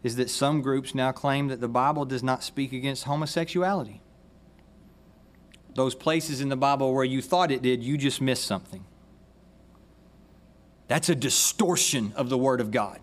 is 0.04 0.14
that 0.14 0.30
some 0.30 0.62
groups 0.62 0.94
now 0.94 1.10
claim 1.10 1.48
that 1.48 1.60
the 1.60 1.68
Bible 1.68 2.04
does 2.04 2.22
not 2.22 2.44
speak 2.44 2.72
against 2.72 3.02
homosexuality. 3.02 4.00
Those 5.78 5.94
places 5.94 6.40
in 6.40 6.48
the 6.48 6.56
Bible 6.56 6.92
where 6.92 7.04
you 7.04 7.22
thought 7.22 7.52
it 7.52 7.62
did, 7.62 7.84
you 7.84 7.96
just 7.96 8.20
missed 8.20 8.44
something. 8.44 8.84
That's 10.88 11.08
a 11.08 11.14
distortion 11.14 12.12
of 12.16 12.30
the 12.30 12.36
Word 12.36 12.60
of 12.60 12.72
God. 12.72 12.98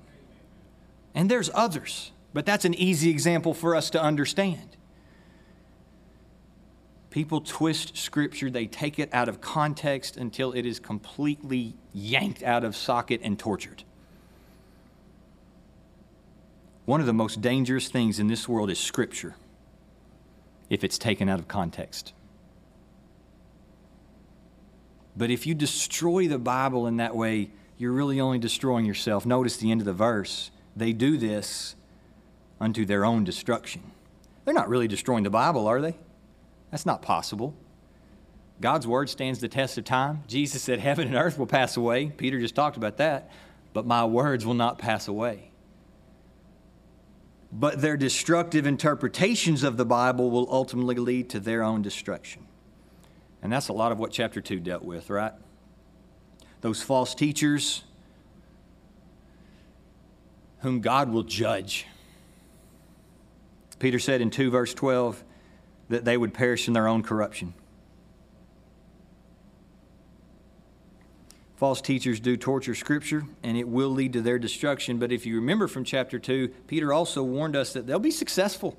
And 1.14 1.32
there's 1.32 1.50
others, 1.54 2.12
but 2.34 2.46
that's 2.46 2.66
an 2.66 2.74
easy 2.74 3.10
example 3.10 3.54
for 3.54 3.78
us 3.78 3.90
to 3.92 4.04
understand. 4.04 4.76
People 7.12 7.40
twist 7.40 7.96
Scripture, 7.96 8.50
they 8.50 8.66
take 8.66 9.00
it 9.00 9.08
out 9.14 9.30
of 9.30 9.40
context 9.40 10.18
until 10.18 10.52
it 10.52 10.66
is 10.66 10.78
completely 10.78 11.76
yanked 11.94 12.44
out 12.44 12.66
of 12.66 12.76
socket 12.76 13.22
and 13.24 13.40
tortured. 13.40 13.86
One 16.84 17.00
of 17.00 17.06
the 17.06 17.14
most 17.14 17.40
dangerous 17.40 17.88
things 17.88 18.20
in 18.20 18.28
this 18.28 18.50
world 18.50 18.70
is 18.70 18.82
Scripture 18.82 19.36
if 20.70 20.84
it's 20.84 20.98
taken 20.98 21.30
out 21.30 21.40
of 21.40 21.48
context. 21.48 22.12
But 25.16 25.32
if 25.32 25.48
you 25.48 25.54
destroy 25.54 26.28
the 26.28 26.40
Bible 26.40 26.88
in 26.88 26.98
that 26.98 27.16
way, 27.16 27.52
you're 27.78 27.92
really 27.92 28.20
only 28.20 28.40
destroying 28.40 28.86
yourself. 28.86 29.26
Notice 29.26 29.58
the 29.58 29.72
end 29.72 29.82
of 29.82 29.86
the 29.86 29.94
verse. 29.94 30.52
They 30.76 30.94
do 30.94 31.18
this 31.18 31.76
unto 32.60 32.86
their 32.86 33.06
own 33.06 33.24
destruction. 33.24 33.92
They're 34.44 34.54
not 34.54 34.70
really 34.70 34.88
destroying 34.88 35.24
the 35.24 35.30
Bible, 35.30 35.68
are 35.68 35.82
they? 35.82 35.96
That's 36.72 36.86
not 36.86 37.02
possible. 37.02 37.54
God's 38.62 38.88
word 38.88 39.10
stands 39.10 39.40
the 39.40 39.48
test 39.48 39.78
of 39.78 39.84
time. 39.84 40.24
Jesus 40.28 40.62
said, 40.62 40.80
Heaven 40.80 41.08
and 41.08 41.16
earth 41.16 41.38
will 41.38 41.48
pass 41.48 41.76
away. 41.76 42.08
Peter 42.08 42.40
just 42.40 42.56
talked 42.56 42.78
about 42.78 42.98
that. 42.98 43.30
But 43.74 43.86
my 43.86 44.06
words 44.06 44.46
will 44.46 44.54
not 44.54 44.78
pass 44.78 45.08
away. 45.08 45.52
But 47.52 47.82
their 47.82 47.98
destructive 47.98 48.66
interpretations 48.66 49.64
of 49.64 49.78
the 49.78 49.86
Bible 49.86 50.30
will 50.30 50.48
ultimately 50.50 50.96
lead 50.96 51.30
to 51.32 51.40
their 51.40 51.64
own 51.64 51.82
destruction. 51.82 52.45
And 53.46 53.54
that's 53.54 53.70
a 53.70 53.74
lot 53.74 53.94
of 53.94 54.00
what 54.00 54.12
chapter 54.12 54.42
2 54.42 54.60
dealt 54.60 54.84
with, 54.84 55.10
right? 55.10 55.32
those 56.66 56.82
false 56.82 57.14
teachers 57.14 57.84
whom 60.62 60.82
God 60.82 61.12
will 61.12 61.22
judge. 61.22 61.86
Peter 63.78 64.00
said 64.00 64.20
in 64.20 64.32
2 64.32 64.50
verse 64.50 64.74
12 64.74 65.24
that 65.90 66.06
they 66.06 66.18
would 66.18 66.34
perish 66.34 66.68
in 66.68 66.74
their 66.74 66.88
own 66.88 67.04
corruption. 67.04 67.54
False 71.56 71.82
teachers 71.82 72.20
do 72.20 72.36
torture 72.36 72.74
Scripture, 72.74 73.26
and 73.44 73.56
it 73.56 73.68
will 73.68 73.90
lead 73.90 74.14
to 74.14 74.22
their 74.22 74.40
destruction. 74.40 74.98
But 74.98 75.12
if 75.12 75.28
you 75.28 75.36
remember 75.36 75.68
from 75.68 75.84
chapter 75.84 76.18
2, 76.18 76.48
Peter 76.66 76.92
also 76.92 77.22
warned 77.22 77.56
us 77.56 77.74
that 77.74 77.86
they'll 77.86 78.00
be 78.00 78.10
successful. 78.10 78.76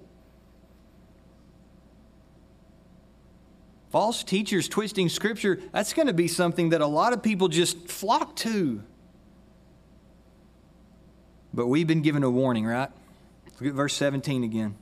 False 3.90 4.22
teachers 4.22 4.68
twisting 4.68 5.08
scripture, 5.08 5.60
that's 5.72 5.92
going 5.92 6.06
to 6.08 6.12
be 6.12 6.28
something 6.28 6.70
that 6.70 6.80
a 6.80 6.86
lot 6.86 7.12
of 7.12 7.22
people 7.22 7.48
just 7.48 7.88
flock 7.88 8.36
to. 8.36 8.82
But 11.54 11.68
we've 11.68 11.86
been 11.86 12.02
given 12.02 12.22
a 12.22 12.30
warning, 12.30 12.66
right? 12.66 12.90
Look 13.60 13.70
at 13.70 13.74
verse 13.74 13.94
17 13.94 14.44
again. 14.44 14.76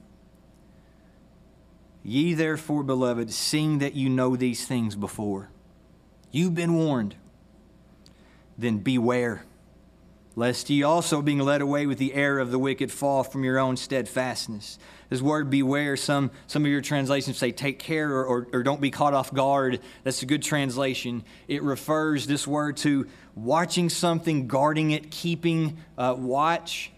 Ye 2.03 2.35
therefore, 2.35 2.83
beloved, 2.83 3.33
seeing 3.33 3.79
that 3.79 3.95
you 3.95 4.11
know 4.11 4.37
these 4.37 4.67
things 4.67 4.97
before, 4.97 5.51
you've 6.31 6.55
been 6.55 6.75
warned, 6.75 7.15
then 8.59 8.79
beware 8.79 9.45
lest 10.37 10.69
ye 10.71 10.83
also, 10.83 11.23
being 11.23 11.39
led 11.39 11.61
away 11.61 11.87
with 11.87 11.99
the 11.99 12.15
error 12.15 12.41
of 12.41 12.51
the 12.51 12.59
wicked, 12.59 12.91
fall 12.91 13.23
from 13.23 13.45
your 13.45 13.59
own 13.59 13.77
steadfastness. 13.77 14.79
This 15.09 15.23
word 15.23 15.51
beware, 15.51 15.97
some, 15.97 16.31
some 16.47 16.65
of 16.65 16.71
your 16.71 16.81
translations 16.81 17.39
say 17.39 17.53
take 17.53 17.79
care 17.79 18.11
or, 18.11 18.25
or, 18.25 18.49
or, 18.53 18.63
don't 18.63 18.81
be 18.81 18.91
caught 18.91 19.15
off 19.15 19.33
guard. 19.33 19.81
That's 20.03 20.23
a 20.23 20.27
good 20.27 20.43
translation. 20.43 21.25
It 21.47 21.63
refers, 21.63 22.27
this 22.27 22.47
word, 22.47 22.77
to 22.79 23.07
watching 23.35 23.89
something, 23.91 24.49
guarding 24.49 24.91
it, 24.91 25.11
keeping 25.11 25.77
uh, 25.97 26.17
watch. 26.19 26.91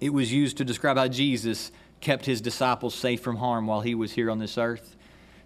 It 0.00 0.10
was 0.10 0.32
used 0.32 0.56
to 0.58 0.64
describe 0.64 0.96
how 0.96 1.08
Jesus 1.08 1.72
kept 2.00 2.24
his 2.24 2.40
disciples 2.40 2.94
safe 2.94 3.20
from 3.20 3.36
harm 3.36 3.66
while 3.66 3.80
he 3.80 3.94
was 3.94 4.12
here 4.12 4.30
on 4.30 4.38
this 4.38 4.56
earth. 4.56 4.96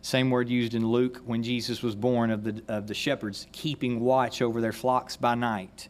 Same 0.02 0.30
word 0.30 0.48
used 0.48 0.74
in 0.74 0.86
Luke 0.86 1.22
when 1.24 1.42
Jesus 1.42 1.82
was 1.82 1.96
born 1.96 2.30
of 2.30 2.44
the, 2.44 2.62
of 2.68 2.86
the 2.86 2.94
shepherds, 2.94 3.48
keeping 3.50 3.98
watch 3.98 4.40
over 4.40 4.60
their 4.60 4.72
flocks 4.72 5.16
by 5.16 5.34
night. 5.34 5.88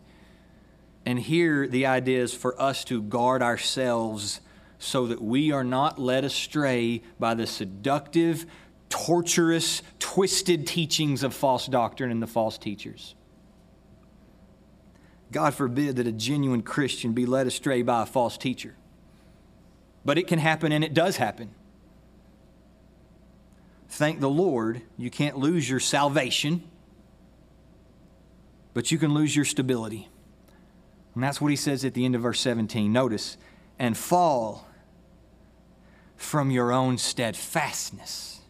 And 1.07 1.21
here 1.21 1.69
the 1.69 1.87
idea 1.87 2.21
is 2.21 2.35
for 2.35 2.61
us 2.61 2.85
to 2.87 3.01
guard 3.01 3.41
ourselves 3.41 4.41
so 4.81 5.07
that 5.07 5.23
we 5.23 5.53
are 5.53 5.63
not 5.63 6.01
led 6.01 6.25
astray 6.25 7.03
by 7.19 7.35
the 7.35 7.47
seductive, 7.47 8.45
torturous, 8.89 9.83
twisted 10.01 10.67
teachings 10.67 11.23
of 11.23 11.33
false 11.33 11.67
doctrine 11.69 12.11
and 12.11 12.21
the 12.21 12.27
false 12.27 12.59
teachers. 12.59 13.15
God 15.31 15.55
forbid 15.55 15.97
that 15.97 16.09
a 16.09 16.13
genuine 16.13 16.63
Christian 16.63 17.13
be 17.13 17.25
led 17.25 17.47
astray 17.47 17.83
by 17.83 18.03
a 18.03 18.07
false 18.07 18.37
teacher. 18.37 18.75
But 20.05 20.19
it 20.19 20.27
can 20.27 20.41
happen 20.41 20.73
and 20.73 20.83
it 20.83 20.93
does 20.93 21.17
happen. 21.17 21.51
Thank 23.89 24.21
the 24.21 24.29
Lord, 24.29 24.83
you 24.97 25.11
can't 25.11 25.39
lose 25.39 25.71
your 25.71 25.81
salvation, 25.81 26.65
but 28.75 28.91
you 28.91 28.99
can 28.99 29.15
lose 29.15 29.35
your 29.35 29.45
stability. 29.45 30.09
And 31.17 31.25
that's 31.25 31.41
what 31.41 31.49
he 31.49 31.57
says 31.57 31.83
at 31.83 31.95
the 31.95 32.05
end 32.05 32.15
of 32.15 32.21
verse 32.21 32.39
17. 32.41 32.93
Notice, 32.93 33.39
and 33.79 33.97
fall 33.97 34.69
from 36.15 36.51
your 36.51 36.73
own 36.73 36.99
steadfastness. 36.99 38.43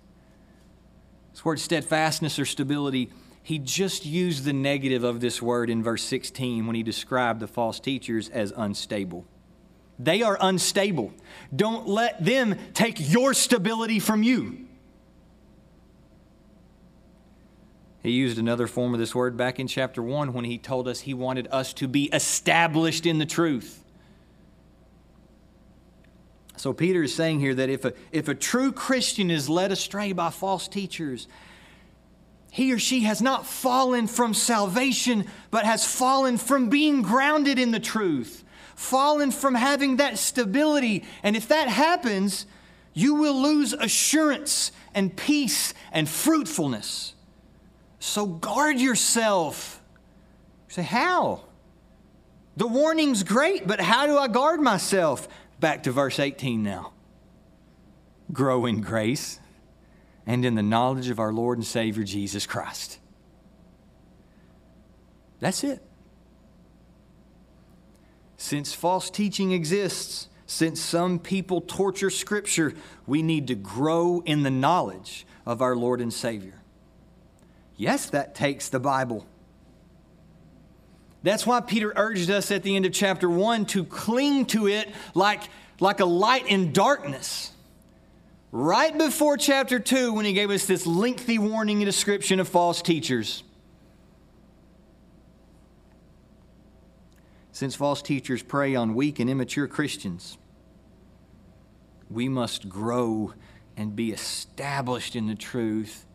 This 1.31 1.45
word 1.45 1.61
steadfastness 1.61 2.41
or 2.41 2.45
stability, 2.45 3.13
he 3.41 3.61
just 3.61 4.05
used 4.05 4.45
the 4.45 4.53
negative 4.53 5.05
of 5.05 5.21
this 5.21 5.41
word 5.41 5.71
in 5.71 5.85
verse 5.85 6.03
16 6.03 6.67
when 6.67 6.75
he 6.75 6.83
described 6.83 7.39
the 7.39 7.47
false 7.47 7.79
teachers 7.79 8.29
as 8.31 8.53
unstable. 8.57 9.25
They 10.01 10.23
are 10.23 10.37
unstable. 10.41 11.15
Don't 11.55 11.87
let 11.87 12.25
them 12.25 12.59
take 12.75 12.97
your 12.99 13.33
stability 13.33 14.01
from 14.01 14.25
you. 14.25 14.66
He 18.07 18.13
used 18.13 18.39
another 18.39 18.69
form 18.69 18.95
of 18.95 19.01
this 19.01 19.17
word 19.17 19.37
back 19.37 19.59
in 19.59 19.67
chapter 19.67 20.01
1 20.01 20.33
when 20.33 20.45
he 20.45 20.59
told 20.59 20.87
us 20.87 21.01
he 21.01 21.13
wanted 21.13 21.49
us 21.51 21.73
to 21.73 21.89
be 21.89 22.05
established 22.13 23.05
in 23.05 23.19
the 23.19 23.27
truth. 23.27 23.83
So 26.57 26.73
Peter 26.73 27.03
is 27.03 27.13
saying 27.13 27.41
here 27.41 27.53
that 27.57 27.69
if 27.69 27.85
a, 27.85 27.95
if 28.13 28.29
a 28.29 28.35
true 28.37 28.71
Christian 28.71 29.29
is 29.29 29.49
led 29.49 29.73
astray 29.73 30.13
by 30.13 30.31
false 30.31 30.69
teachers, 30.69 31.27
he 32.53 32.73
or 32.73 32.79
she 32.79 33.01
has 33.01 33.21
not 33.21 33.45
fallen 33.45 34.07
from 34.07 34.35
salvation, 34.35 35.25
but 35.51 35.65
has 35.65 35.85
fallen 35.85 36.39
from 36.39 36.69
being 36.69 37.03
grounded 37.03 37.59
in 37.59 37.73
the 37.73 37.81
truth, 37.81 38.45
fallen 38.77 39.33
from 39.33 39.57
having 39.57 39.97
that 39.97 40.17
stability. 40.17 41.03
And 41.25 41.35
if 41.35 41.49
that 41.49 41.67
happens, 41.67 42.47
you 42.95 43.17
will 43.17 43.43
lose 43.43 43.73
assurance 43.73 44.71
and 44.95 45.17
peace 45.17 45.75
and 45.91 46.09
fruitfulness. 46.09 47.15
So 47.99 48.27
guard 48.27 48.79
yourself. 48.79 49.83
You 50.69 50.75
say, 50.75 50.83
How? 50.83 51.43
The 52.57 52.67
warning's 52.67 53.23
great, 53.23 53.67
but 53.67 53.81
how 53.81 54.07
do 54.07 54.17
I 54.17 54.29
guard 54.29 54.61
myself? 54.61 55.29
Back 55.61 55.83
to 55.83 55.93
verse 55.93 56.19
18 56.19 56.63
now. 56.63 56.93
Grow 58.33 58.65
in 58.65 58.81
grace 58.81 59.39
and 60.27 60.45
in 60.45 60.55
the 60.55 60.63
knowledge 60.63 61.11
of 61.11 61.21
our 61.21 61.33
Lord 61.33 61.59
and 61.59 61.67
Savior 61.67 62.03
Jesus 62.03 62.47
Christ. 62.47 62.99
That's 65.39 65.63
it. 65.65 65.83
Since 68.39 68.73
false 68.73 69.11
teaching 69.11 69.53
exists, 69.53 70.29
since 70.47 70.81
some 70.81 71.19
people 71.19 71.61
torture 71.61 72.11
Scripture, 72.11 72.75
we 73.07 73.23
need 73.23 73.49
to 73.49 73.55
grow 73.55 74.23
in 74.25 74.43
the 74.43 74.51
knowledge 74.51 75.27
of 75.45 75.61
our 75.61 75.77
Lord 75.77 76.01
and 76.01 76.13
Savior. 76.13 76.55
Yes, 77.77 78.11
that 78.11 78.35
takes 78.35 78.69
the 78.69 78.81
Bible. 78.81 79.27
That's 81.23 81.47
why 81.47 81.61
Peter 81.61 81.93
urged 81.97 82.31
us 82.31 82.51
at 82.51 82.63
the 82.63 82.77
end 82.77 82.87
of 82.87 82.93
chapter 82.93 83.29
1 83.29 83.67
to 83.67 83.85
cling 83.85 84.47
to 84.47 84.69
it 84.69 84.89
like, 85.15 85.43
like 85.81 86.01
a 86.01 86.05
light 86.05 86.47
in 86.47 86.73
darkness. 86.73 87.53
Right 88.53 88.97
before 88.97 89.37
chapter 89.37 89.79
2, 89.79 90.15
when 90.15 90.25
he 90.25 90.33
gave 90.33 90.51
us 90.51 90.67
this 90.67 90.87
lengthy 90.87 91.39
warning 91.39 91.79
and 91.79 91.87
description 91.87 92.41
of 92.41 92.49
false 92.49 92.81
teachers. 92.81 93.43
Since 97.53 97.75
false 97.75 98.03
teachers 98.03 98.43
prey 98.43 98.75
on 98.75 98.95
weak 98.95 99.19
and 99.19 99.29
immature 99.29 99.67
Christians, 99.67 100.39
we 102.09 102.29
must 102.29 102.69
grow 102.69 103.35
and 103.77 103.97
be 103.97 104.13
established 104.13 105.17
in 105.17 105.27
the 105.27 105.35
truth 105.35 106.06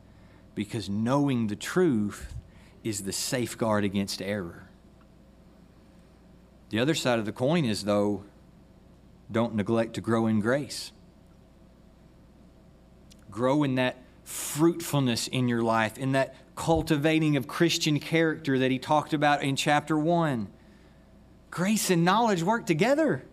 because 0.62 0.88
knowing 0.88 1.48
the 1.48 1.56
truth 1.56 2.36
is 2.84 3.02
the 3.02 3.12
safeguard 3.12 3.84
against 3.84 4.22
error. 4.22 4.70
The 6.70 6.78
other 6.78 6.94
side 6.94 7.18
of 7.18 7.26
the 7.26 7.32
coin 7.32 7.66
is, 7.66 7.84
though, 7.84 8.26
don't 9.32 9.56
neglect 9.56 9.96
to 9.96 10.02
grow 10.02 10.28
in 10.28 10.40
grace. 10.40 10.92
Grow 13.32 13.64
in 13.64 13.74
that 13.74 14.04
fruitfulness 14.24 15.28
in 15.28 15.48
your 15.48 15.64
life, 15.64 15.98
in 15.98 16.12
that 16.12 16.36
cultivating 16.56 17.38
of 17.38 17.48
Christian 17.48 18.00
character 18.00 18.60
that 18.60 18.70
he 18.70 18.78
talked 18.78 19.14
about 19.14 19.42
in 19.42 19.56
chapter 19.56 19.98
1. 19.98 20.48
Grace 21.50 21.90
and 21.90 22.06
knowledge 22.06 22.44
work 22.44 22.68
together. 22.68 23.26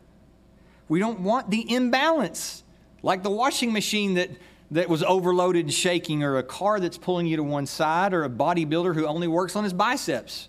We 0.88 0.98
don't 0.98 1.20
want 1.20 1.50
the 1.50 1.70
imbalance, 1.74 2.64
like 3.02 3.22
the 3.22 3.28
washing 3.28 3.70
machine 3.74 4.14
that, 4.14 4.30
that 4.70 4.88
was 4.88 5.02
overloaded 5.02 5.66
and 5.66 5.74
shaking, 5.74 6.22
or 6.22 6.36
a 6.36 6.42
car 6.42 6.78
that's 6.80 6.98
pulling 6.98 7.26
you 7.26 7.36
to 7.36 7.42
one 7.42 7.66
side, 7.66 8.12
or 8.12 8.24
a 8.24 8.30
bodybuilder 8.30 8.94
who 8.94 9.06
only 9.06 9.26
works 9.26 9.56
on 9.56 9.64
his 9.64 9.72
biceps. 9.72 10.48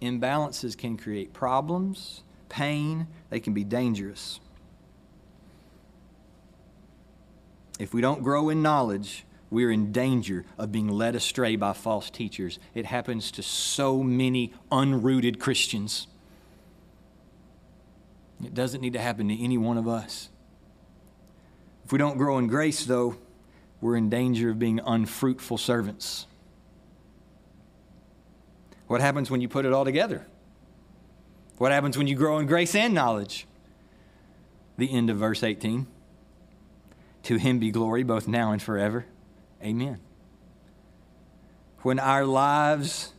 Imbalances 0.00 0.76
can 0.76 0.96
create 0.96 1.32
problems, 1.32 2.22
pain, 2.48 3.06
they 3.30 3.40
can 3.40 3.52
be 3.54 3.64
dangerous. 3.64 4.40
If 7.78 7.92
we 7.92 8.00
don't 8.00 8.22
grow 8.22 8.48
in 8.48 8.62
knowledge, 8.62 9.26
we're 9.50 9.70
in 9.70 9.92
danger 9.92 10.44
of 10.58 10.72
being 10.72 10.88
led 10.88 11.14
astray 11.14 11.56
by 11.56 11.72
false 11.72 12.10
teachers. 12.10 12.58
It 12.74 12.86
happens 12.86 13.30
to 13.32 13.42
so 13.42 14.02
many 14.02 14.52
unrooted 14.72 15.38
Christians. 15.38 16.06
It 18.42 18.54
doesn't 18.54 18.80
need 18.80 18.94
to 18.94 19.00
happen 19.00 19.28
to 19.28 19.42
any 19.42 19.56
one 19.56 19.78
of 19.78 19.86
us. 19.86 20.30
If 21.86 21.92
we 21.92 21.98
don't 21.98 22.18
grow 22.18 22.38
in 22.38 22.48
grace, 22.48 22.84
though, 22.84 23.14
we're 23.80 23.94
in 23.94 24.10
danger 24.10 24.50
of 24.50 24.58
being 24.58 24.80
unfruitful 24.84 25.56
servants. 25.56 26.26
What 28.88 29.00
happens 29.00 29.30
when 29.30 29.40
you 29.40 29.48
put 29.48 29.64
it 29.64 29.72
all 29.72 29.84
together? 29.84 30.26
What 31.58 31.70
happens 31.70 31.96
when 31.96 32.08
you 32.08 32.16
grow 32.16 32.38
in 32.38 32.48
grace 32.48 32.74
and 32.74 32.92
knowledge? 32.92 33.46
The 34.76 34.92
end 34.92 35.10
of 35.10 35.18
verse 35.18 35.44
18. 35.44 35.86
To 37.22 37.36
him 37.36 37.60
be 37.60 37.70
glory 37.70 38.02
both 38.02 38.26
now 38.26 38.50
and 38.50 38.60
forever. 38.60 39.06
Amen. 39.62 40.00
When 41.82 42.00
our 42.00 42.24
lives 42.24 43.12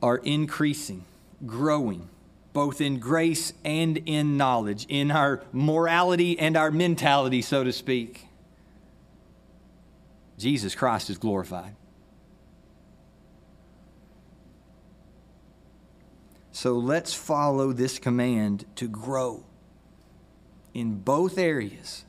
are 0.00 0.18
increasing, 0.18 1.06
growing, 1.44 2.08
both 2.58 2.80
in 2.80 2.98
grace 2.98 3.52
and 3.64 3.98
in 3.98 4.36
knowledge, 4.36 4.84
in 4.88 5.12
our 5.12 5.44
morality 5.52 6.36
and 6.40 6.56
our 6.56 6.72
mentality, 6.72 7.40
so 7.40 7.62
to 7.62 7.72
speak, 7.72 8.26
Jesus 10.38 10.74
Christ 10.74 11.08
is 11.08 11.18
glorified. 11.18 11.76
So 16.50 16.72
let's 16.72 17.14
follow 17.14 17.72
this 17.72 18.00
command 18.00 18.64
to 18.74 18.88
grow 18.88 19.44
in 20.74 20.96
both 20.96 21.38
areas 21.38 22.06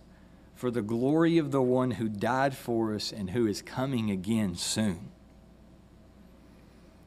for 0.55 0.71
the 0.71 0.81
glory 0.81 1.37
of 1.37 1.51
the 1.51 1.61
one 1.61 1.91
who 1.91 2.09
died 2.09 2.57
for 2.57 2.95
us 2.95 3.11
and 3.11 3.29
who 3.29 3.45
is 3.45 3.61
coming 3.61 4.09
again 4.09 4.55
soon. 4.55 5.11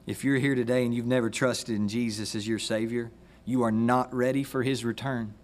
If 0.07 0.23
you're 0.23 0.39
here 0.39 0.55
today 0.55 0.85
and 0.85 0.95
you've 0.95 1.07
never 1.07 1.29
trusted 1.29 1.75
in 1.75 1.89
Jesus 1.89 2.37
as 2.37 2.47
your 2.47 2.61
Savior, 2.61 3.11
you 3.45 3.63
are 3.63 3.73
not 3.73 4.13
ready 4.15 4.43
for 4.43 4.63
His 4.63 4.85
return. 4.85 5.35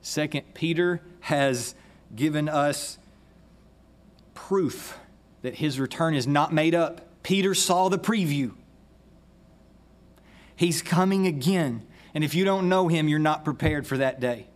Second, 0.00 0.54
Peter 0.54 1.00
has 1.20 1.74
given 2.14 2.48
us 2.48 2.98
proof 4.34 4.98
that 5.42 5.56
His 5.56 5.78
return 5.78 6.14
is 6.14 6.26
not 6.26 6.52
made 6.52 6.74
up. 6.74 7.22
Peter 7.22 7.54
saw 7.54 7.88
the 7.88 7.98
preview. 7.98 8.54
He's 10.56 10.82
coming 10.82 11.26
again. 11.26 11.86
And 12.14 12.24
if 12.24 12.34
you 12.34 12.44
don't 12.44 12.68
know 12.68 12.88
him, 12.88 13.06
you're 13.06 13.20
not 13.20 13.44
prepared 13.44 13.86
for 13.86 13.98
that 13.98 14.18
day. 14.18 14.48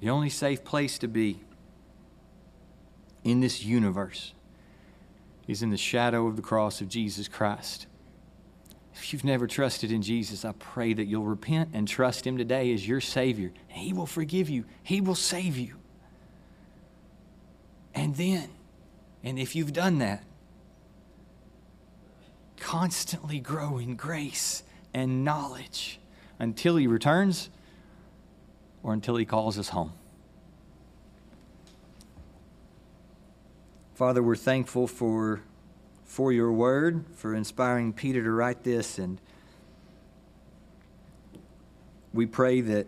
The 0.00 0.08
only 0.08 0.30
safe 0.30 0.64
place 0.64 0.98
to 0.98 1.08
be 1.08 1.40
in 3.24 3.40
this 3.40 3.62
universe 3.62 4.32
is 5.46 5.62
in 5.62 5.70
the 5.70 5.76
shadow 5.76 6.26
of 6.26 6.36
the 6.36 6.42
cross 6.42 6.80
of 6.80 6.88
Jesus 6.88 7.28
Christ. 7.28 7.86
If 8.96 9.12
you've 9.12 9.24
never 9.24 9.46
trusted 9.46 9.92
in 9.92 10.02
Jesus, 10.02 10.44
I 10.44 10.52
pray 10.52 10.94
that 10.94 11.04
you'll 11.04 11.24
repent 11.24 11.70
and 11.74 11.86
trust 11.86 12.26
Him 12.26 12.38
today 12.38 12.72
as 12.72 12.88
your 12.88 13.00
Savior. 13.00 13.52
He 13.68 13.92
will 13.92 14.06
forgive 14.06 14.48
you, 14.48 14.64
He 14.82 15.00
will 15.00 15.14
save 15.14 15.56
you. 15.56 15.76
And 17.94 18.16
then, 18.16 18.48
and 19.22 19.38
if 19.38 19.54
you've 19.54 19.72
done 19.72 19.98
that, 19.98 20.24
constantly 22.58 23.38
grow 23.38 23.78
in 23.78 23.96
grace 23.96 24.62
and 24.92 25.24
knowledge 25.24 26.00
until 26.38 26.76
He 26.76 26.86
returns 26.86 27.50
or 28.82 28.92
until 28.92 29.16
He 29.16 29.24
calls 29.24 29.58
us 29.58 29.68
home. 29.68 29.92
Father, 33.94 34.22
we're 34.22 34.36
thankful 34.36 34.86
for, 34.86 35.40
for 36.06 36.32
your 36.32 36.52
word, 36.52 37.04
for 37.14 37.34
inspiring 37.34 37.92
Peter 37.92 38.22
to 38.22 38.30
write 38.30 38.62
this, 38.62 38.98
and 38.98 39.20
we 42.14 42.24
pray 42.24 42.62
that 42.62 42.86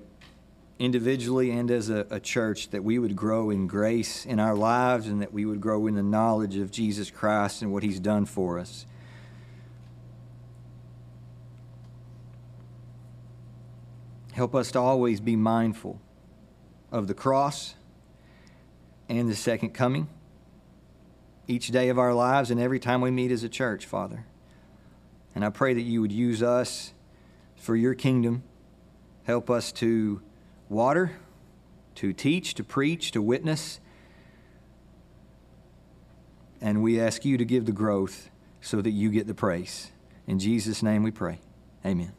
individually 0.79 1.51
and 1.51 1.71
as 1.71 1.91
a, 1.91 2.07
a, 2.09 2.21
church 2.21 2.71
that 2.71 2.85
we 2.85 3.01
would 3.01 3.17
grow 3.17 3.51
in 3.51 3.67
grace 3.67 4.25
in 4.25 4.39
our 4.39 4.55
lives 4.55 5.09
and 5.09 5.21
that 5.21 5.33
we 5.33 5.45
would 5.45 5.61
grow 5.61 5.89
in 5.89 5.97
the 5.97 6.03
knowledge 6.03 6.57
of 6.57 6.71
Jesus 6.71 7.11
Christ 7.11 7.63
and 7.63 7.73
what 7.73 7.83
he's 7.83 7.99
done 7.99 8.25
for 8.25 8.61
us. 8.61 8.87
Help 14.33 14.55
us 14.55 14.71
to 14.71 14.79
always 14.79 15.21
be 15.21 15.35
mindful 15.35 16.01
of 16.93 17.09
the 17.09 17.15
cross 17.15 17.75
and 19.09 19.29
the 19.29 19.35
second 19.35 19.71
coming 19.71 20.09
each 21.49 21.69
day 21.69 21.89
of 21.89 21.99
our 21.99 22.15
lives 22.15 22.51
and 22.51 22.61
every 22.61 22.79
time 22.79 23.01
we 23.01 23.11
meet 23.11 23.33
as 23.33 23.43
a 23.43 23.49
church, 23.49 23.87
Father. 23.87 24.25
And 25.35 25.45
I 25.45 25.51
pray 25.51 25.75
that 25.75 25.83
you 25.83 26.01
would 26.01 26.13
use 26.13 26.43
us 26.43 26.93
for 27.57 27.75
your 27.75 27.95
kingdom. 27.95 28.43
Help 29.25 29.51
us 29.51 29.73
to 29.73 30.23
water, 30.69 31.13
to 31.97 32.13
teach, 32.13 32.55
to 32.55 32.65
preach, 32.65 33.11
to 33.13 33.23
witness. 33.23 33.81
And 36.61 36.83
we 36.83 37.01
ask 37.01 37.25
you 37.25 37.39
to 37.39 37.45
give 37.45 37.67
the 37.67 37.73
growth 37.73 38.31
so 38.61 38.83
that 38.83 38.91
you 38.91 39.11
get 39.11 39.27
the 39.27 39.35
praise. 39.35 39.91
In 40.27 40.39
Jesus' 40.39 40.83
name 40.83 41.03
we 41.03 41.11
pray. 41.11 41.41
Amen. 41.85 42.13